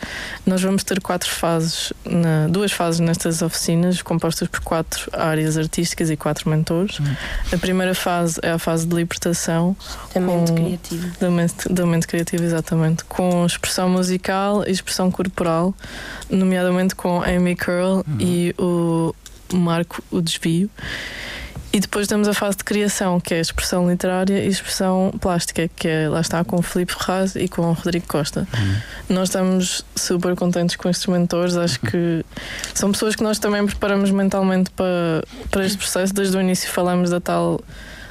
nós 0.47 0.63
vamos 0.63 0.85
ter 0.85 1.01
quatro 1.01 1.31
fases, 1.31 1.93
na, 2.05 2.47
duas 2.49 2.73
fases 2.73 3.01
nestas 3.01 3.43
oficinas, 3.43 4.03
compostas 4.03 4.49
por 4.49 4.61
quatro 4.61 5.11
áreas 5.13 5.57
artísticas 5.57 6.11
e 6.11 6.17
quatro 6.17 6.49
mentores. 6.49 6.99
Uhum. 6.99 7.17
A 7.53 7.59
primeira 7.59 7.95
fase 7.95 8.39
é 8.43 8.51
a 8.51 8.59
fase 8.59 8.87
de 8.87 8.95
libertação. 8.95 9.77
Da 10.15 10.21
mente 10.21 10.53
criativa. 10.53 11.13
Da 11.21 11.31
mente, 11.31 11.69
da 11.69 11.87
mente 11.87 12.07
criativa, 12.07 12.45
exatamente. 12.45 13.05
Com 13.05 13.45
expressão 13.45 13.89
musical 13.89 14.65
e 14.67 14.71
expressão 14.71 15.11
corporal, 15.11 15.75
nomeadamente 16.31 16.95
com 16.95 17.23
Amy 17.23 17.57
Curl 17.57 17.97
uhum. 17.97 18.05
e 18.19 18.55
o 18.59 19.15
Marco 19.53 20.03
O 20.11 20.21
Desvio. 20.21 20.71
E 21.75 21.81
depois 21.81 22.07
temos 22.07 22.29
a 22.29 22.33
fase 22.33 22.59
de 22.59 22.63
criação, 22.63 23.19
que 23.19 23.35
é 23.35 23.39
a 23.39 23.41
expressão 23.41 23.91
literária 23.91 24.39
e 24.39 24.47
a 24.47 24.49
expressão 24.49 25.13
plástica, 25.21 25.69
que 25.75 25.89
é, 25.89 26.09
lá 26.09 26.21
está 26.21 26.45
com 26.45 26.55
o 26.55 26.63
Filipe 26.63 26.95
Ferraz 26.95 27.35
e 27.35 27.49
com 27.49 27.63
o 27.63 27.73
Rodrigo 27.73 28.07
Costa. 28.07 28.47
Uhum. 28.57 29.17
Nós 29.17 29.29
estamos 29.29 29.85
super 29.97 30.37
contentes 30.37 30.77
com 30.77 30.89
estes 30.89 31.09
mentores, 31.09 31.57
acho 31.57 31.81
que 31.81 32.25
são 32.73 32.93
pessoas 32.93 33.17
que 33.17 33.25
nós 33.25 33.41
também 33.41 33.67
preparamos 33.67 34.13
mentalmente 34.13 34.71
para, 34.71 35.25
para 35.51 35.67
este 35.67 35.77
processo. 35.77 36.15
Desde 36.15 36.37
o 36.37 36.41
início 36.41 36.71
falamos 36.71 37.11
da 37.11 37.21
tal 37.21 37.61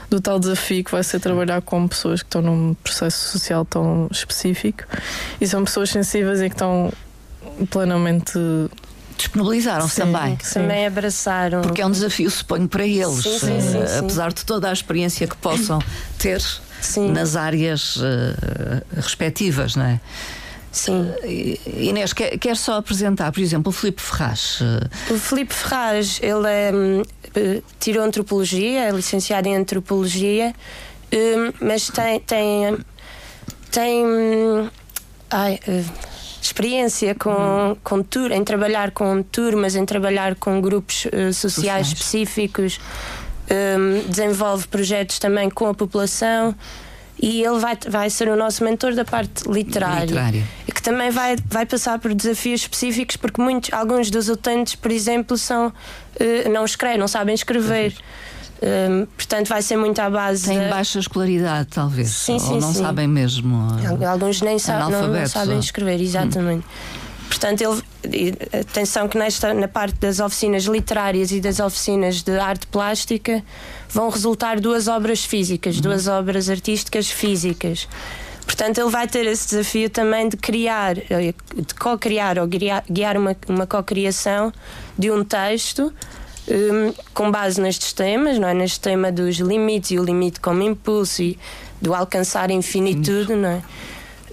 do 0.09 0.19
tal 0.19 0.39
desafio 0.39 0.83
que 0.83 0.91
vai 0.91 1.01
ser 1.01 1.21
trabalhar 1.21 1.61
com 1.61 1.87
pessoas 1.87 2.21
que 2.21 2.27
estão 2.27 2.41
num 2.41 2.73
processo 2.83 3.29
social 3.29 3.63
tão 3.63 4.09
específico 4.11 4.83
e 5.39 5.47
são 5.47 5.63
pessoas 5.63 5.89
sensíveis 5.89 6.41
e 6.41 6.49
que 6.49 6.55
estão 6.55 6.91
plenamente 7.69 8.37
disponibilizaram-se 9.17 9.95
também. 9.95 10.37
Sim. 10.41 10.61
Também 10.61 10.85
abraçaram. 10.85 11.61
Porque 11.61 11.81
é 11.81 11.85
um 11.85 11.91
desafio, 11.91 12.29
suponho, 12.29 12.67
para 12.67 12.85
eles, 12.85 13.23
sim, 13.23 13.39
sim, 13.39 13.77
uh, 13.77 13.99
apesar 13.99 14.33
de 14.33 14.45
toda 14.45 14.69
a 14.69 14.73
experiência 14.73 15.27
que 15.27 15.35
possam 15.37 15.79
ter 16.17 16.41
nas 17.11 17.35
áreas 17.35 17.97
uh, 17.97 18.01
respectivas, 18.95 19.75
não 19.75 19.85
é? 19.85 19.99
Sim. 20.71 21.01
Uh, 21.01 21.79
Inês, 21.79 22.13
quer, 22.13 22.37
quer, 22.37 22.57
só 22.57 22.77
apresentar, 22.77 23.31
por 23.31 23.39
exemplo, 23.39 23.69
o 23.69 23.73
Filipe 23.73 24.01
Ferraz. 24.01 24.59
O 25.09 25.17
Filipe 25.17 25.53
Ferraz, 25.53 26.19
ele 26.21 26.47
é, 26.47 27.61
tirou 27.79 28.03
antropologia, 28.03 28.85
é 28.85 28.91
licenciado 28.91 29.47
em 29.47 29.55
antropologia, 29.55 30.53
mas 31.61 31.89
tem. 31.89 32.19
tem, 32.19 32.77
tem 33.71 34.03
ai, 35.29 35.59
experiência 36.47 37.15
com, 37.15 37.29
uhum. 37.29 37.75
com 37.83 38.03
tur 38.03 38.31
em 38.31 38.43
trabalhar 38.43 38.91
com 38.91 39.21
turmas, 39.23 39.75
em 39.75 39.85
trabalhar 39.85 40.35
com 40.35 40.59
grupos 40.61 41.05
uh, 41.05 41.09
sociais, 41.09 41.35
sociais, 41.35 41.87
específicos, 41.87 42.79
um, 43.49 44.09
desenvolve 44.09 44.67
projetos 44.67 45.19
também 45.19 45.49
com 45.49 45.67
a 45.67 45.73
população 45.73 46.55
e 47.21 47.43
ele 47.43 47.59
vai, 47.59 47.77
vai 47.87 48.09
ser 48.09 48.27
o 48.27 48.35
nosso 48.35 48.63
mentor 48.63 48.93
da 48.95 49.05
parte 49.05 49.47
literária, 49.47 50.05
literária. 50.05 50.43
que 50.73 50.81
também 50.81 51.09
vai, 51.11 51.37
vai 51.45 51.65
passar 51.65 51.99
por 51.99 52.13
desafios 52.13 52.61
específicos 52.61 53.15
porque 53.15 53.41
muitos, 53.41 53.71
alguns 53.71 54.09
dos 54.09 54.29
utentes, 54.29 54.75
por 54.75 54.91
exemplo, 54.91 55.37
são 55.37 55.67
uh, 55.67 56.49
não 56.51 56.65
escrevem, 56.65 56.97
não 56.97 57.07
sabem 57.07 57.33
escrever. 57.33 57.93
Um, 58.61 59.05
portanto, 59.05 59.49
vai 59.49 59.61
ser 59.61 59.75
muito 59.75 59.99
à 59.99 60.09
base. 60.09 60.47
Tem 60.47 60.69
baixa 60.69 60.99
escolaridade, 60.99 61.69
talvez. 61.69 62.09
Sim, 62.09 62.39
sim, 62.39 62.53
ou 62.53 62.61
não 62.61 62.73
sim. 62.73 62.81
sabem 62.81 63.07
mesmo. 63.07 63.67
Alguns 64.07 64.41
nem 64.41 64.57
sa 64.57 64.79
não, 64.79 65.07
não, 65.07 65.27
sabem 65.27 65.59
escrever, 65.59 65.99
exatamente. 65.99 66.65
Hum. 66.65 67.03
Portanto, 67.27 67.61
ele, 67.61 68.37
atenção 68.57 69.07
que 69.07 69.17
nesta, 69.17 69.53
na 69.53 69.67
parte 69.67 69.95
das 69.95 70.19
oficinas 70.19 70.63
literárias 70.63 71.31
e 71.31 71.41
das 71.41 71.59
oficinas 71.59 72.21
de 72.21 72.37
arte 72.37 72.67
plástica 72.67 73.43
vão 73.89 74.09
resultar 74.09 74.59
duas 74.59 74.87
obras 74.87 75.25
físicas, 75.25 75.77
hum. 75.77 75.81
duas 75.81 76.07
obras 76.07 76.49
artísticas 76.49 77.09
físicas. 77.09 77.87
Portanto, 78.45 78.77
ele 78.77 78.89
vai 78.89 79.07
ter 79.07 79.25
esse 79.25 79.49
desafio 79.49 79.89
também 79.89 80.29
de 80.29 80.37
criar, 80.37 80.95
de 80.95 81.73
co-criar 81.79 82.37
ou 82.37 82.47
guiar 82.47 83.17
uma, 83.17 83.35
uma 83.47 83.65
co-criação 83.65 84.51
de 84.97 85.09
um 85.09 85.23
texto 85.23 85.93
um, 86.47 86.93
com 87.13 87.31
base 87.31 87.59
nestes 87.61 87.93
temas, 87.93 88.37
não 88.37 88.47
é? 88.47 88.53
Neste 88.53 88.79
tema 88.79 89.11
dos 89.11 89.37
limites 89.37 89.91
e 89.91 89.99
o 89.99 90.03
limite 90.03 90.39
como 90.39 90.61
impulso 90.61 91.21
e 91.21 91.39
do 91.81 91.93
alcançar 91.93 92.49
infinitude, 92.51 93.35
não 93.35 93.49
é? 93.49 93.61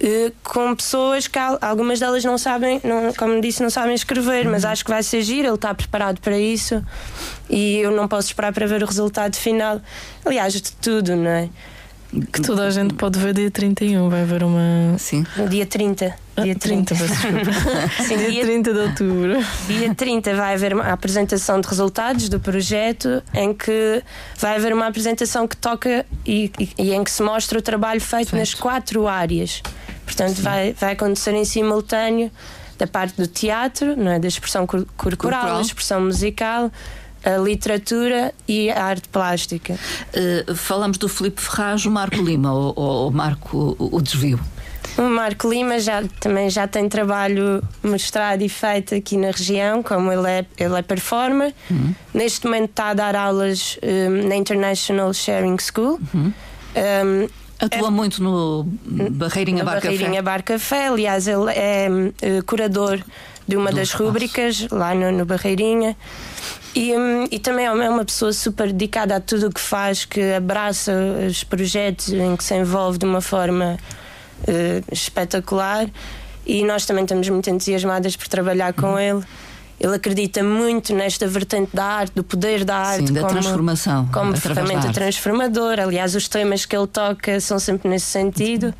eh, 0.01 0.31
com 0.43 0.75
pessoas 0.75 1.27
que 1.27 1.37
algumas 1.61 1.99
delas 1.99 2.25
não 2.25 2.37
sabem, 2.37 2.81
não, 2.83 3.13
como 3.13 3.39
disse, 3.39 3.61
não 3.61 3.69
sabem 3.69 3.93
escrever, 3.93 4.47
mas 4.47 4.65
acho 4.65 4.83
que 4.83 4.89
vai 4.89 5.03
ser 5.03 5.21
giro, 5.21 5.47
ele 5.47 5.55
está 5.55 5.73
preparado 5.73 6.19
para 6.19 6.37
isso 6.37 6.83
e 7.49 7.77
eu 7.77 7.91
não 7.91 8.07
posso 8.07 8.29
esperar 8.29 8.51
para 8.51 8.65
ver 8.65 8.81
o 8.81 8.85
resultado 8.85 9.35
final. 9.35 9.79
Aliás, 10.25 10.53
de 10.53 10.71
tudo, 10.73 11.15
não 11.15 11.29
é? 11.29 11.49
Que 12.31 12.41
toda 12.41 12.67
a 12.67 12.69
gente 12.69 12.93
pode 12.93 13.17
ver 13.17 13.33
dia 13.33 13.49
31, 13.49 14.09
vai 14.09 14.23
haver 14.23 14.43
uma. 14.43 14.97
Sim. 14.97 15.25
Dia 15.49 15.65
30. 15.65 16.13
Dia 16.41 16.55
30, 16.55 16.95
30 16.95 17.53
Sim, 18.03 18.17
dia, 18.17 18.29
dia 18.31 18.43
30 18.43 18.73
de 18.73 18.79
outubro. 18.79 19.45
Dia 19.67 19.95
30 19.95 20.35
vai 20.35 20.53
haver 20.55 20.73
uma 20.73 20.91
apresentação 20.91 21.61
de 21.61 21.67
resultados 21.67 22.27
do 22.27 22.39
projeto, 22.39 23.23
em 23.33 23.53
que 23.53 24.03
vai 24.37 24.57
haver 24.57 24.73
uma 24.73 24.87
apresentação 24.87 25.47
que 25.47 25.55
toca 25.55 26.05
e, 26.25 26.51
e, 26.59 26.69
e 26.77 26.93
em 26.93 27.03
que 27.03 27.11
se 27.11 27.23
mostra 27.23 27.59
o 27.59 27.61
trabalho 27.61 28.01
feito, 28.01 28.31
feito. 28.31 28.39
nas 28.39 28.53
quatro 28.53 29.07
áreas. 29.07 29.61
Portanto, 30.05 30.41
vai, 30.41 30.73
vai 30.73 30.93
acontecer 30.93 31.33
em 31.33 31.45
simultâneo 31.45 32.29
da 32.77 32.87
parte 32.87 33.15
do 33.15 33.27
teatro, 33.27 33.95
não 33.95 34.11
é? 34.11 34.19
da 34.19 34.27
expressão 34.27 34.65
corporal, 34.65 35.55
da 35.55 35.61
expressão 35.61 36.01
musical, 36.01 36.71
a 37.23 37.37
literatura 37.37 38.33
e 38.47 38.69
a 38.69 38.83
arte 38.83 39.07
plástica. 39.09 39.77
Uh, 40.13 40.55
falamos 40.55 40.97
do 40.97 41.07
Filipe 41.07 41.41
Ferraz, 41.41 41.85
o 41.85 41.91
Marco 41.91 42.21
Lima, 42.21 42.53
ou, 42.53 42.73
ou 42.75 43.11
Marco 43.11 43.75
o 43.79 44.01
Desvio? 44.01 44.39
O 44.97 45.03
Marco 45.03 45.49
Lima 45.49 45.79
já, 45.79 46.03
também 46.19 46.49
já 46.49 46.67
tem 46.67 46.89
trabalho 46.89 47.63
mostrado 47.83 48.43
e 48.43 48.49
feito 48.49 48.93
aqui 48.93 49.15
na 49.15 49.31
região, 49.31 49.81
como 49.81 50.11
ele 50.11 50.29
é, 50.29 50.45
ele 50.57 50.77
é 50.77 50.81
performer. 50.81 51.53
Uhum. 51.69 51.95
Neste 52.13 52.45
momento 52.45 52.71
está 52.71 52.89
a 52.89 52.93
dar 52.93 53.15
aulas 53.15 53.77
um, 53.81 54.27
na 54.27 54.35
International 54.35 55.13
Sharing 55.13 55.57
School. 55.59 55.99
Uhum. 56.13 56.33
Um, 56.75 57.27
Atua 57.59 57.87
é, 57.87 57.91
muito 57.91 58.23
no 58.23 58.63
Barreirinha 59.11 59.63
Bar 59.63 59.75
Café. 59.75 59.91
Barreirinha 59.91 60.23
Bar 60.23 60.43
Café, 60.43 60.87
aliás, 60.87 61.27
ele 61.27 61.51
é 61.51 61.87
uh, 61.89 62.43
curador 62.45 62.99
de 63.47 63.55
uma 63.55 63.69
Do 63.69 63.77
das 63.77 63.91
rúbricas 63.91 64.67
lá 64.71 64.95
no, 64.95 65.11
no 65.11 65.25
Barreirinha. 65.25 65.95
E, 66.73 66.95
um, 66.95 67.27
e 67.29 67.37
também 67.37 67.65
é 67.65 67.71
uma 67.71 68.05
pessoa 68.05 68.31
super 68.31 68.71
dedicada 68.71 69.15
a 69.15 69.19
tudo 69.19 69.47
o 69.47 69.51
que 69.51 69.59
faz, 69.59 70.05
que 70.05 70.33
abraça 70.33 70.93
os 71.27 71.43
projetos 71.43 72.09
em 72.13 72.35
que 72.35 72.43
se 72.43 72.55
envolve 72.55 72.97
de 72.97 73.05
uma 73.05 73.19
forma 73.19 73.77
uh, 74.43 74.93
espetacular. 74.93 75.89
E 76.45 76.63
nós 76.63 76.85
também 76.85 77.03
estamos 77.03 77.27
muito 77.29 77.49
entusiasmadas 77.49 78.15
por 78.15 78.27
trabalhar 78.27 78.73
com 78.73 78.87
uhum. 78.87 78.99
ele. 78.99 79.23
Ele 79.79 79.95
acredita 79.95 80.43
muito 80.43 80.93
nesta 80.93 81.27
vertente 81.27 81.75
da 81.75 81.83
arte, 81.83 82.13
do 82.13 82.23
poder 82.23 82.63
da 82.63 82.77
arte, 82.77 83.07
Sim, 83.07 83.13
da 83.13 83.21
como, 83.21 83.33
transformação, 83.33 84.07
como 84.13 84.37
ferramenta 84.37 84.93
transformadora. 84.93 85.83
Aliás, 85.83 86.15
os 86.15 86.27
temas 86.27 86.65
que 86.65 86.75
ele 86.75 86.87
toca 86.87 87.39
são 87.39 87.57
sempre 87.57 87.89
nesse 87.89 88.05
sentido 88.05 88.73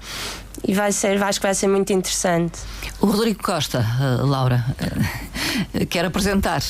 e 0.67 0.74
vai 0.74 0.91
ser, 0.91 1.22
acho 1.22 1.39
que 1.39 1.46
vai 1.46 1.55
ser 1.55 1.67
muito 1.67 1.91
interessante. 1.91 2.60
O 3.00 3.08
Rodrigo 3.08 3.41
Costa, 3.41 3.79
uh, 3.79 4.25
Laura, 4.25 4.63
uh, 4.81 5.86
quer 5.88 6.05
apresentar? 6.05 6.62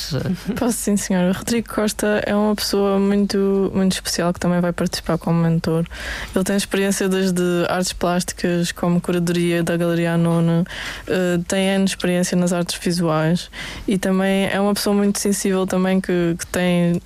Posso 0.58 0.78
sim, 0.78 0.96
senhora. 0.96 1.32
O 1.32 1.34
Rodrigo 1.34 1.74
Costa 1.74 2.22
é 2.26 2.34
uma 2.34 2.56
pessoa 2.56 2.98
muito, 3.00 3.72
muito 3.74 3.94
especial 3.94 4.34
que 4.34 4.40
também 4.40 4.62
vai 4.62 4.72
participar 4.72 5.18
como 5.18 5.42
mentor. 5.42 5.86
Ele 6.34 6.44
tem 6.44 6.56
experiência 6.56 7.10
desde 7.10 7.42
artes 7.68 7.94
plásticas, 7.94 8.72
como 8.72 9.02
curadoria 9.02 9.64
da 9.64 9.76
Galeria 9.76 10.14
Anona, 10.14 10.64
uh, 11.08 11.44
tem 11.44 11.70
anos 11.76 11.92
de 11.92 11.96
experiência 11.98 12.38
nas 12.38 12.54
artes 12.54 12.80
visuais 12.82 13.50
e 13.88 13.98
também 13.98 14.48
é 14.48 14.60
uma 14.60 14.74
pessoa 14.74 14.96
muito 14.96 15.20
sensível 15.20 15.68
também 15.68 16.00
que, 16.00 16.36
que 16.38 16.48
tem 16.48 17.02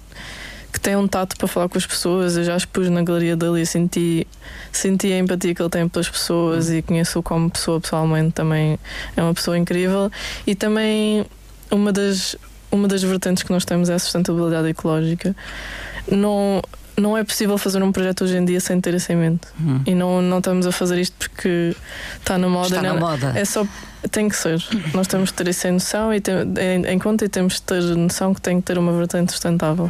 que 0.76 0.80
tem 0.82 0.98
um 0.98 1.08
tato 1.08 1.38
para 1.38 1.48
falar 1.48 1.70
com 1.70 1.78
as 1.78 1.86
pessoas. 1.86 2.36
Eu 2.36 2.44
já 2.44 2.58
expus 2.58 2.90
na 2.90 3.02
galeria 3.02 3.38
dele 3.38 3.62
e 3.62 3.66
senti, 3.66 4.28
senti 4.74 5.14
a 5.14 5.18
empatia 5.18 5.56
que 5.56 5.62
ele 5.62 5.70
tem 5.70 5.88
pelas 5.88 6.10
pessoas 6.10 6.70
e 6.70 6.82
conheço-o 6.82 7.24
como 7.24 7.50
pessoa 7.50 7.80
pessoalmente. 7.80 8.34
Também 8.34 8.78
é 9.16 9.22
uma 9.22 9.34
pessoa 9.34 9.58
incrível. 9.58 10.12
E 10.46 10.54
também 10.54 11.26
uma 11.72 11.94
das, 11.94 12.36
uma 12.70 12.90
das 12.90 13.02
vertentes 13.02 13.42
que 13.42 13.54
nós 13.54 13.64
temos 13.64 13.90
é 13.90 13.94
a 13.94 14.00
sustentabilidade 14.00 14.68
ecológica. 14.68 15.34
Não, 16.12 16.62
não 16.98 17.18
é 17.18 17.24
possível 17.24 17.58
fazer 17.58 17.82
um 17.82 17.94
projeto 17.94 18.26
hoje 18.26 18.36
em 18.36 18.44
dia 18.44 18.60
sem 18.60 18.82
ter 18.82 18.94
essa 18.96 19.14
em 19.14 19.16
mente. 19.16 19.48
Hum. 19.58 19.82
E 19.86 19.96
não, 19.96 20.22
não 20.22 20.40
estamos 20.40 20.68
a 20.68 20.74
fazer 20.74 21.00
isto 21.00 21.16
porque 21.18 21.74
está 22.20 22.38
na 22.38 22.50
moda. 22.50 22.68
Está 22.68 22.82
na 22.82 22.96
moda. 22.96 23.32
É 23.34 23.46
só 23.46 23.66
tem 24.10 24.30
que 24.30 24.36
ser. 24.36 24.64
Nós 24.94 25.08
temos 25.08 25.32
que 25.32 25.38
ter 25.38 25.48
isso 25.50 25.68
em 25.68 25.72
noção 25.72 26.14
e 26.14 26.22
tem, 26.22 26.36
em, 26.60 26.94
em, 26.94 27.00
conta 27.00 27.26
e 27.26 27.30
temos 27.30 27.56
que 27.56 27.62
ter 27.64 27.82
noção 27.82 28.34
que 28.34 28.42
tem 28.42 28.60
que 28.60 28.66
ter 28.66 28.78
uma 28.78 28.92
vertente 28.92 29.32
sustentável. 29.32 29.90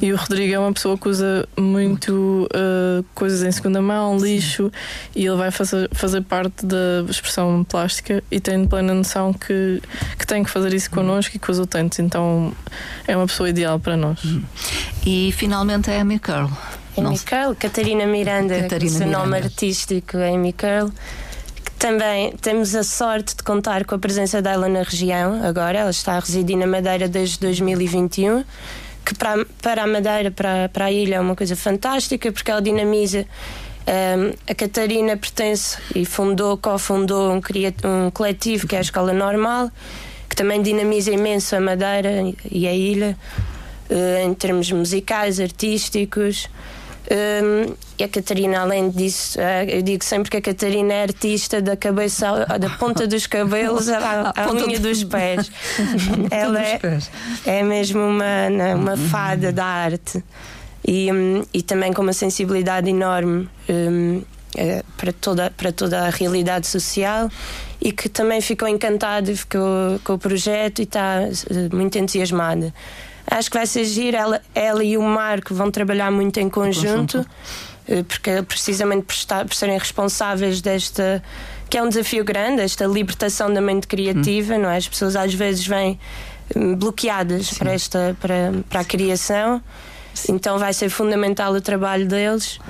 E 0.00 0.12
o 0.12 0.16
Rodrigo 0.16 0.54
é 0.54 0.58
uma 0.58 0.72
pessoa 0.72 0.96
que 0.98 1.08
usa 1.08 1.48
muito 1.56 2.48
uh, 2.54 3.04
coisas 3.14 3.42
em 3.42 3.52
segunda 3.52 3.80
mão, 3.80 4.18
lixo, 4.18 4.64
Sim. 4.64 5.20
e 5.20 5.26
ele 5.26 5.36
vai 5.36 5.50
fazer, 5.50 5.88
fazer 5.92 6.22
parte 6.22 6.64
da 6.66 7.04
expressão 7.08 7.64
plástica 7.64 8.22
e 8.30 8.40
tem 8.40 8.66
plena 8.66 8.94
noção 8.94 9.32
que, 9.32 9.80
que 10.18 10.26
tem 10.26 10.42
que 10.42 10.50
fazer 10.50 10.72
isso 10.74 10.90
connosco 10.90 11.36
e 11.36 11.38
com 11.38 11.52
os 11.52 11.58
utentes. 11.58 11.98
Então 11.98 12.52
é 13.06 13.16
uma 13.16 13.26
pessoa 13.26 13.48
ideal 13.48 13.78
para 13.78 13.96
nós. 13.96 14.20
E 15.06 15.32
finalmente 15.32 15.90
é 15.90 15.98
a 15.98 16.02
Amy 16.02 16.18
Curl. 16.18 16.50
Amy 16.96 17.18
Curl, 17.18 17.54
Catarina 17.58 18.06
Miranda, 18.06 18.62
Catarina 18.62 18.90
seu 18.90 19.06
Miranda. 19.06 19.18
nome 19.18 19.36
artístico 19.38 20.18
é 20.18 20.34
Amy 20.34 20.52
Curl. 20.52 20.92
Também 21.84 22.32
temos 22.40 22.74
a 22.74 22.82
sorte 22.82 23.36
de 23.36 23.42
contar 23.42 23.84
com 23.84 23.94
a 23.94 23.98
presença 23.98 24.40
dela 24.40 24.70
na 24.70 24.82
região 24.82 25.44
agora. 25.44 25.80
Ela 25.80 25.90
está 25.90 26.14
a 26.14 26.18
residir 26.18 26.56
na 26.56 26.66
Madeira 26.66 27.06
desde 27.06 27.38
2021, 27.40 28.42
que 29.04 29.14
para, 29.14 29.44
para 29.60 29.82
a 29.82 29.86
Madeira, 29.86 30.30
para, 30.30 30.70
para 30.70 30.86
a 30.86 30.90
ilha, 30.90 31.16
é 31.16 31.20
uma 31.20 31.36
coisa 31.36 31.54
fantástica, 31.54 32.32
porque 32.32 32.50
ela 32.50 32.62
dinamiza. 32.62 33.26
Um, 33.86 34.32
a 34.50 34.54
Catarina 34.54 35.14
pertence 35.14 35.76
e 35.94 36.06
fundou, 36.06 36.56
cofundou 36.56 37.30
um, 37.34 37.36
um 37.36 38.10
coletivo 38.10 38.66
que 38.66 38.74
é 38.74 38.78
a 38.78 38.80
Escola 38.80 39.12
Normal, 39.12 39.70
que 40.26 40.34
também 40.34 40.62
dinamiza 40.62 41.10
imenso 41.10 41.54
a 41.54 41.60
Madeira 41.60 42.32
e 42.50 42.66
a 42.66 42.72
ilha, 42.72 43.14
uh, 43.90 44.26
em 44.26 44.32
termos 44.32 44.72
musicais, 44.72 45.38
artísticos. 45.38 46.48
Um, 47.10 47.74
e 47.98 48.04
a 48.04 48.08
Catarina, 48.08 48.60
além 48.60 48.90
disso, 48.90 49.38
eh, 49.38 49.78
eu 49.78 49.82
digo 49.82 50.02
sempre 50.02 50.30
que 50.30 50.36
a 50.38 50.40
Catarina 50.40 50.94
é 50.94 51.02
artista 51.02 51.60
da 51.60 51.76
cabeça, 51.76 52.46
da 52.58 52.70
ponta 52.70 53.06
dos 53.06 53.26
cabelos 53.26 53.88
à, 53.88 54.32
à 54.34 54.52
unha 54.52 54.80
dos 54.80 55.04
pés. 55.04 55.50
Ela 56.30 56.62
é, 56.62 56.80
é 57.44 57.62
mesmo 57.62 58.00
uma, 58.00 58.50
né, 58.50 58.74
uma 58.74 58.92
uhum. 58.92 59.08
fada 59.08 59.52
da 59.52 59.64
arte 59.64 60.24
e, 60.86 61.12
um, 61.12 61.44
e 61.52 61.62
também 61.62 61.92
com 61.92 62.02
uma 62.02 62.12
sensibilidade 62.12 62.88
enorme 62.90 63.48
um, 63.68 64.22
é, 64.56 64.82
para, 64.96 65.12
toda, 65.12 65.50
para 65.50 65.72
toda 65.72 66.06
a 66.06 66.10
realidade 66.10 66.66
social 66.66 67.28
e 67.80 67.92
que 67.92 68.08
também 68.08 68.40
ficou 68.40 68.68
encantada 68.68 69.34
ficou, 69.34 70.00
com 70.04 70.14
o 70.14 70.18
projeto 70.18 70.78
e 70.78 70.82
está 70.82 71.22
eh, 71.22 71.74
muito 71.74 71.98
entusiasmada. 71.98 72.72
Acho 73.30 73.50
que 73.50 73.56
vai 73.56 73.66
ser 73.66 73.84
giro. 73.84 74.16
Ela, 74.16 74.42
ela 74.54 74.84
e 74.84 74.96
o 74.96 75.02
Marco 75.02 75.54
vão 75.54 75.70
trabalhar 75.70 76.10
muito 76.10 76.38
em 76.38 76.48
conjunto, 76.48 77.24
eh, 77.88 78.02
porque 78.02 78.30
é 78.30 78.42
precisamente 78.42 79.04
por, 79.04 79.14
estar, 79.14 79.44
por 79.44 79.54
serem 79.54 79.78
responsáveis 79.78 80.60
desta. 80.60 81.22
que 81.68 81.78
é 81.78 81.82
um 81.82 81.88
desafio 81.88 82.24
grande, 82.24 82.62
esta 82.62 82.84
libertação 82.86 83.52
da 83.52 83.60
mente 83.60 83.86
criativa, 83.86 84.54
hum. 84.54 84.62
não 84.62 84.70
é? 84.70 84.76
As 84.76 84.88
pessoas 84.88 85.16
às 85.16 85.32
vezes 85.34 85.66
vêm 85.66 85.98
hum, 86.54 86.74
bloqueadas 86.76 87.52
para, 87.54 87.72
esta, 87.72 88.16
para, 88.20 88.52
para 88.68 88.80
a 88.80 88.84
criação. 88.84 89.62
Então 90.28 90.58
vai 90.58 90.72
ser 90.72 90.90
fundamental 90.90 91.52
o 91.52 91.60
trabalho 91.60 92.06
deles 92.06 92.60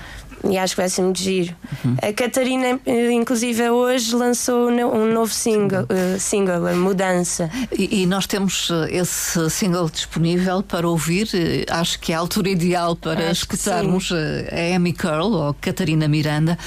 e 0.51 0.59
acho 0.59 0.75
que 0.75 0.81
vai 0.81 0.89
ser 0.89 1.03
muito 1.03 1.19
giro. 1.19 1.55
Uhum. 1.85 1.97
A 2.03 2.13
Catarina, 2.13 2.79
eh, 2.85 3.13
inclusive, 3.13 3.69
hoje 3.71 4.15
lançou 4.15 4.69
um 4.69 5.13
novo 5.13 5.33
single, 5.33 5.85
uh, 5.85 6.19
single 6.19 6.67
a 6.67 6.75
Mudança. 6.75 7.51
E, 7.77 8.03
e, 8.03 8.07
nós 8.07 8.27
temos 8.27 8.69
eh, 8.71 8.99
esse 8.99 9.49
single 9.51 9.89
disponível 9.89 10.63
para 10.63 10.89
ouvir. 10.89 11.29
Acho 11.71 11.99
que 11.99 12.13
é 12.13 12.17
a 12.17 12.19
altura 12.19 12.51
ideal 12.51 12.95
para 12.95 13.31
acho 13.31 13.43
escutarmos 13.43 14.13
a 14.13 14.77
Amy 14.77 14.93
Curl 14.93 15.33
ou 15.33 15.55
Catarina 15.55 16.07
Miranda 16.09 16.59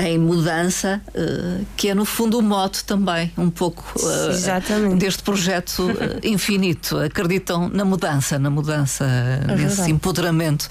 em 0.00 0.18
Mudança, 0.18 1.00
uh, 1.08 1.66
que 1.76 1.88
é 1.88 1.94
no 1.94 2.04
fundo 2.04 2.38
o 2.38 2.42
mote 2.42 2.84
também, 2.84 3.32
um 3.36 3.50
pouco 3.50 3.84
uh, 3.96 4.96
deste 4.96 5.22
projeto 5.22 5.90
infinito. 6.22 6.98
Acreditam 6.98 7.68
na 7.68 7.84
mudança, 7.84 8.38
na 8.38 8.50
mudança, 8.50 9.04
é 9.04 9.54
nesse 9.54 9.90
empoderamento 9.90 10.68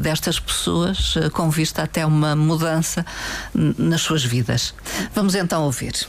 destas 0.00 0.38
pessoas. 0.38 1.14
com 1.32 1.50
vista 1.56 1.82
até 1.82 2.04
uma 2.04 2.36
mudança 2.36 3.04
nas 3.54 4.02
suas 4.02 4.22
vidas. 4.22 4.74
Vamos 5.14 5.34
então 5.34 5.62
ouvir. 5.64 6.06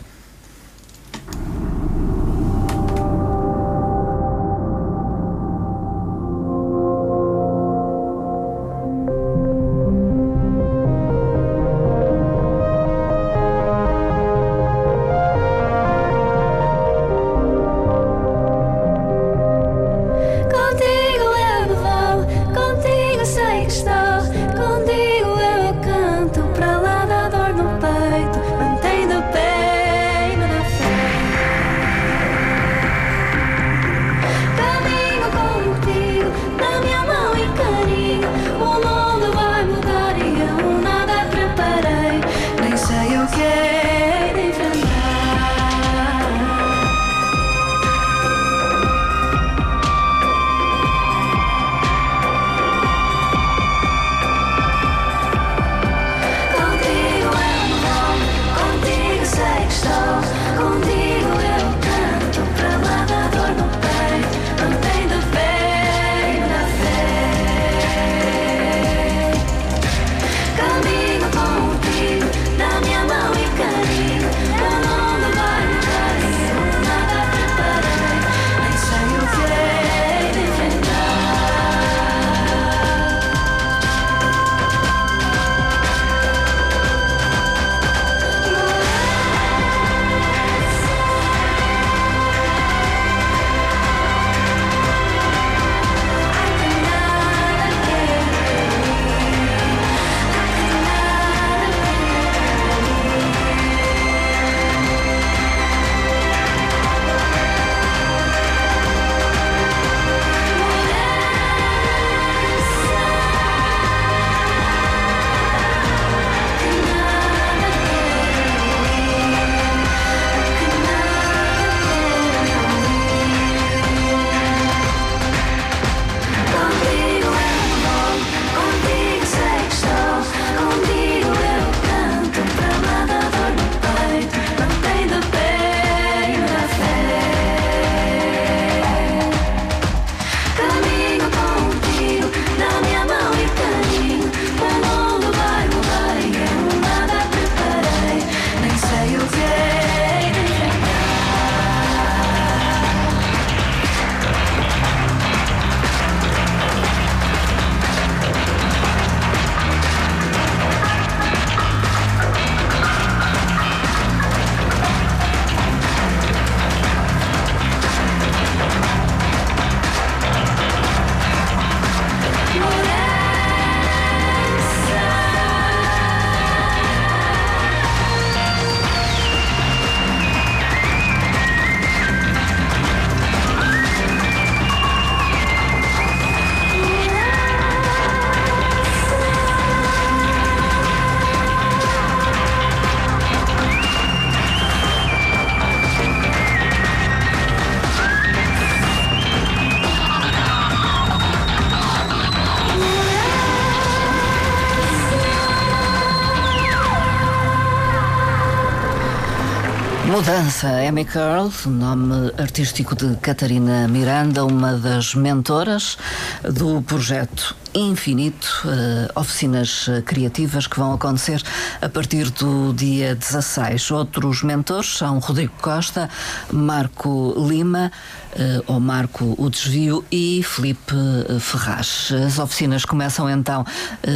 Mudança. 210.28 210.68
Amy 210.86 211.06
Curl, 211.06 211.50
nome 211.68 212.34
artístico 212.38 212.94
de 212.94 213.16
Catarina 213.16 213.88
Miranda, 213.88 214.44
uma 214.44 214.74
das 214.74 215.16
mentoras 215.16 215.98
do 216.44 216.82
projeto 216.82 217.56
Infinito, 217.78 218.64
uh, 218.66 219.20
oficinas 219.20 219.88
criativas 220.04 220.66
que 220.66 220.80
vão 220.80 220.94
acontecer 220.94 221.44
a 221.80 221.88
partir 221.88 222.32
do 222.32 222.74
dia 222.74 223.14
16. 223.14 223.92
Outros 223.92 224.42
mentores 224.42 224.98
são 224.98 225.20
Rodrigo 225.20 225.54
Costa, 225.62 226.10
Marco 226.52 227.36
Lima, 227.38 227.92
uh, 228.34 228.64
ou 228.74 228.80
Marco 228.80 229.36
o 229.38 229.48
Desvio 229.48 230.04
e 230.12 230.42
Felipe 230.42 230.96
Ferraz. 231.40 232.12
As 232.26 232.40
oficinas 232.40 232.84
começam 232.84 233.30
então 233.30 233.64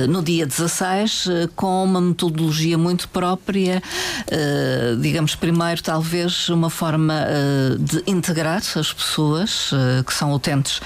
no 0.10 0.24
dia 0.24 0.46
16 0.48 1.28
com 1.56 1.84
uma 1.84 2.02
metodologia 2.02 2.78
muito 2.78 3.08
própria, 3.10 3.82
digamos, 5.00 5.36
primeiro 5.36 5.84
talvez 5.84 6.50
uma 6.50 6.70
forma 6.70 7.26
de 7.80 8.04
integrar 8.08 8.58
as 8.58 8.94
pessoas 8.94 9.72
que 10.06 10.14
são 10.14 10.34
utentes 10.34 10.80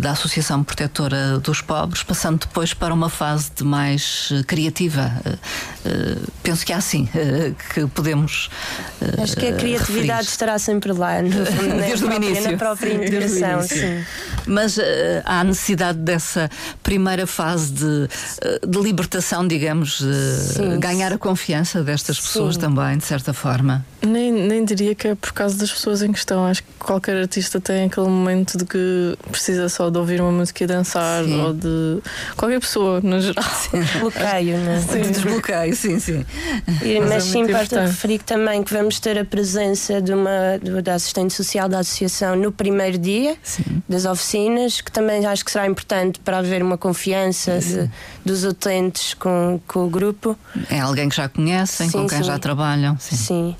da 0.00 0.12
Associação 0.12 0.62
Protetora 0.64 1.38
dos 1.38 1.60
Pobres 1.60 1.91
passando 2.00 2.38
depois 2.38 2.72
para 2.72 2.94
uma 2.94 3.10
fase 3.10 3.50
de 3.54 3.64
mais 3.64 4.30
uh, 4.30 4.44
criativa. 4.44 5.12
Uh, 5.84 6.30
penso 6.42 6.64
que 6.64 6.72
é 6.72 6.76
assim 6.76 7.08
que 7.74 7.86
podemos. 7.88 8.48
Acho 9.20 9.36
que 9.36 9.46
a 9.48 9.54
criatividade 9.54 10.28
estará 10.28 10.58
sempre 10.58 10.92
lá, 10.92 11.20
no, 11.20 11.28
na, 11.68 11.86
Desde 11.86 12.06
própria, 12.06 12.20
o 12.20 12.30
início. 12.30 12.50
na 12.52 12.56
própria 12.56 12.94
integração. 12.94 13.62
Sim. 13.62 14.04
Mas 14.46 14.78
há 15.24 15.44
necessidade 15.44 15.98
dessa 15.98 16.48
primeira 16.82 17.26
fase 17.26 17.72
de, 17.72 18.08
de 18.66 18.78
libertação, 18.80 19.46
digamos, 19.46 19.98
sim, 19.98 20.78
ganhar 20.78 21.12
a 21.12 21.18
confiança 21.18 21.82
destas 21.82 22.20
pessoas 22.20 22.54
sim. 22.54 22.60
também, 22.60 22.96
de 22.96 23.04
certa 23.04 23.32
forma. 23.32 23.84
Nem, 24.06 24.32
nem 24.32 24.64
diria 24.64 24.94
que 24.94 25.08
é 25.08 25.14
por 25.14 25.32
causa 25.32 25.56
das 25.56 25.70
pessoas 25.70 26.02
em 26.02 26.12
questão. 26.12 26.44
Acho 26.44 26.62
que 26.62 26.68
qualquer 26.78 27.16
artista 27.16 27.60
tem 27.60 27.84
aquele 27.84 28.08
momento 28.08 28.58
de 28.58 28.64
que 28.64 29.16
precisa 29.30 29.68
só 29.68 29.90
de 29.90 29.98
ouvir 29.98 30.20
uma 30.20 30.32
música 30.32 30.64
e 30.64 30.66
dançar 30.66 31.24
sim. 31.24 31.40
ou 31.40 31.52
de 31.52 32.02
qualquer 32.36 32.60
pessoa, 32.60 33.00
no 33.00 33.20
geral. 33.20 33.44
Bloqueio, 34.00 34.58
né? 34.58 34.84
Sim. 34.88 35.12
Desbloqueio, 35.12 35.76
sim, 35.76 35.98
sim. 35.98 36.24
E, 36.82 36.98
mas, 37.00 37.08
mas 37.08 37.26
é 37.26 37.30
sim, 37.32 37.40
importa 37.42 37.82
referir 37.82 38.18
também 38.18 38.62
que 38.62 38.72
vamos 38.72 38.98
ter 38.98 39.18
a 39.18 39.24
presença 39.24 40.02
de 40.02 40.12
uma 40.12 40.58
da 40.82 40.94
assistente 40.94 41.32
social 41.32 41.68
da 41.68 41.78
associação 41.78 42.34
no 42.36 42.50
primeiro 42.50 42.98
dia 42.98 43.36
sim. 43.42 43.82
das 43.88 44.04
oficinas, 44.04 44.80
que 44.80 44.90
também 44.90 45.24
acho 45.26 45.44
que 45.44 45.50
será 45.50 45.66
importante 45.66 46.20
para 46.20 46.38
haver 46.38 46.62
uma 46.62 46.76
confiança 46.76 47.58
de, 47.58 47.90
dos 48.24 48.44
utentes 48.44 49.14
com, 49.14 49.60
com 49.66 49.86
o 49.86 49.88
grupo. 49.88 50.36
É 50.68 50.80
alguém 50.80 51.08
que 51.08 51.16
já 51.16 51.28
conhecem, 51.28 51.88
sim, 51.88 51.98
com 51.98 52.08
quem 52.08 52.18
sim. 52.18 52.24
já 52.24 52.38
trabalham. 52.38 52.96
Sim. 52.98 53.56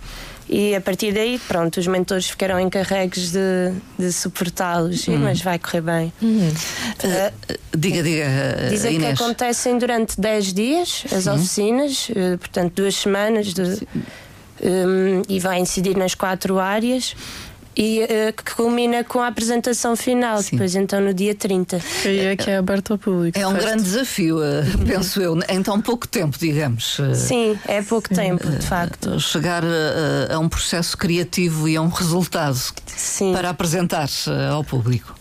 E 0.54 0.76
a 0.76 0.82
partir 0.82 1.14
daí, 1.14 1.38
pronto, 1.48 1.80
os 1.80 1.86
mentores 1.86 2.28
ficarão 2.28 2.60
encarregues 2.60 3.32
de, 3.32 3.72
de 3.98 4.12
suportá-los, 4.12 5.08
uhum. 5.08 5.16
mas 5.16 5.40
vai 5.40 5.58
correr 5.58 5.80
bem. 5.80 6.12
Uhum. 6.20 6.48
Uh, 6.50 7.58
diga, 7.74 8.02
diga. 8.02 8.26
Uh, 8.26 8.68
dizem 8.68 8.98
que 8.98 9.06
acontecem 9.06 9.78
durante 9.78 10.20
10 10.20 10.52
dias 10.52 11.04
as 11.10 11.24
Sim. 11.24 11.30
oficinas, 11.30 12.08
uh, 12.10 12.36
portanto, 12.36 12.74
duas 12.74 12.96
semanas, 12.96 13.54
de, 13.54 13.62
um, 13.62 15.22
e 15.26 15.40
vai 15.40 15.58
incidir 15.58 15.96
nas 15.96 16.14
quatro 16.14 16.58
áreas 16.58 17.16
e 17.76 18.02
uh, 18.02 18.32
que 18.32 18.54
culmina 18.54 19.04
com 19.04 19.20
a 19.20 19.28
apresentação 19.28 19.96
final, 19.96 20.42
Sim. 20.42 20.50
depois 20.52 20.74
então 20.74 21.00
no 21.00 21.14
dia 21.14 21.34
30. 21.34 21.80
E 22.04 22.18
é 22.20 22.36
que 22.36 22.50
é 22.50 22.56
aberto 22.56 22.92
ao 22.92 22.98
público. 22.98 23.38
É 23.38 23.46
um 23.46 23.54
grande 23.54 23.82
desafio, 23.82 24.38
uh, 24.38 24.86
penso 24.86 25.20
eu, 25.20 25.38
em 25.48 25.62
tão 25.62 25.80
pouco 25.80 26.06
tempo, 26.06 26.36
digamos. 26.38 26.98
Uh, 26.98 27.14
Sim, 27.14 27.58
é 27.66 27.82
pouco 27.82 28.08
Sim. 28.08 28.14
tempo, 28.14 28.48
de 28.48 28.66
facto. 28.66 29.18
Chegar 29.20 29.62
a, 29.64 30.34
a, 30.34 30.38
um 30.38 30.48
processo 30.48 30.96
criativo 30.96 31.68
e 31.68 31.76
a 31.76 31.82
um 31.82 31.88
resultado 31.88 32.58
Sim. 32.86 33.32
para 33.32 33.50
apresentar 33.50 34.08
ao 34.50 34.62
público. 34.64 35.14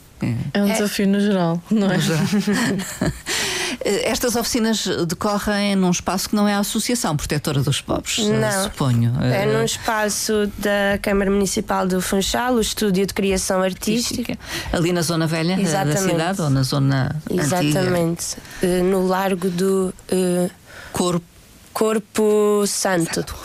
É 0.54 0.62
um 0.62 0.68
é. 0.68 0.74
desafio 0.74 1.08
no 1.08 1.20
geral, 1.20 1.62
não 1.72 1.88
é? 1.90 1.98
Estas 3.84 4.36
oficinas 4.36 4.86
decorrem 5.08 5.76
num 5.76 5.90
espaço 5.90 6.30
que 6.30 6.36
não 6.36 6.48
é 6.48 6.54
a 6.54 6.60
Associação 6.60 7.16
Protetora 7.18 7.62
dos 7.62 7.82
Pobres, 7.82 8.20
não. 8.20 8.64
suponho. 8.64 9.14
É 9.22 9.46
num 9.46 9.64
espaço 9.64 10.52
da 10.58 11.00
Câmara 11.02 11.32
Municipal 11.32 11.88
do 11.88 12.02
Funchal, 12.02 12.56
o 12.56 12.62
Estúdio 12.62 13.06
de 13.08 13.14
Criação 13.14 13.62
Artística. 13.62 14.38
Ali 14.72 14.94
na 14.94 15.02
Zona 15.02 15.26
Velha 15.28 15.60
Exatamente. 15.60 15.96
da 15.96 16.10
cidade 16.10 16.42
ou 16.42 16.50
na 16.50 16.64
Zona 16.64 17.16
Exatamente. 17.30 18.36
Antiga? 18.62 18.78
Eh, 18.78 18.84
no 18.84 19.08
Largo 19.08 19.50
do 19.50 19.94
uh, 20.12 20.52
Corpo. 20.92 21.26
Corpo 21.74 22.66
Santo. 22.68 23.16
Santo. 23.16 23.36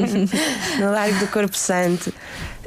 no 0.80 0.90
Largo 0.90 1.18
do 1.18 1.26
Corpo 1.26 1.56
Santo. 1.56 2.12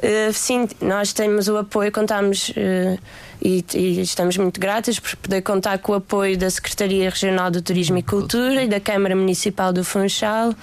Uh, 0.04 0.32
sim, 0.32 0.68
nós 0.82 1.14
temos 1.14 1.48
o 1.48 1.56
apoio, 1.56 1.90
contamos. 1.90 2.50
Uh, 2.50 2.98
e, 3.40 3.64
e, 3.74 4.00
estamos 4.02 4.36
muito 4.36 4.60
gratas 4.60 4.98
por 4.98 5.16
poder 5.16 5.42
contar 5.42 5.78
com 5.78 5.92
o 5.92 5.94
apoio 5.96 6.36
da 6.36 6.48
Secretaria 6.50 7.08
Regional 7.08 7.50
do 7.50 7.60
Turismo 7.60 7.98
e 7.98 8.02
Cultura 8.02 8.62
e 8.62 8.68
da 8.68 8.80
Câmara 8.80 9.16
Municipal 9.16 9.72
do 9.72 9.84
Funchal. 9.84 10.54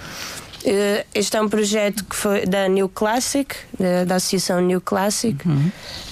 Eh, 0.64 1.06
este 1.14 1.38
é 1.38 1.42
um 1.42 1.50
projeto 1.50 2.04
que 2.06 2.16
foi 2.16 2.46
da 2.46 2.68
New 2.68 2.88
Classic, 2.88 3.56
da, 3.80 4.06
da 4.06 4.16
Associação 4.16 4.62
New 4.62 4.80
Classic, 4.80 5.48
uhum. 5.48 5.72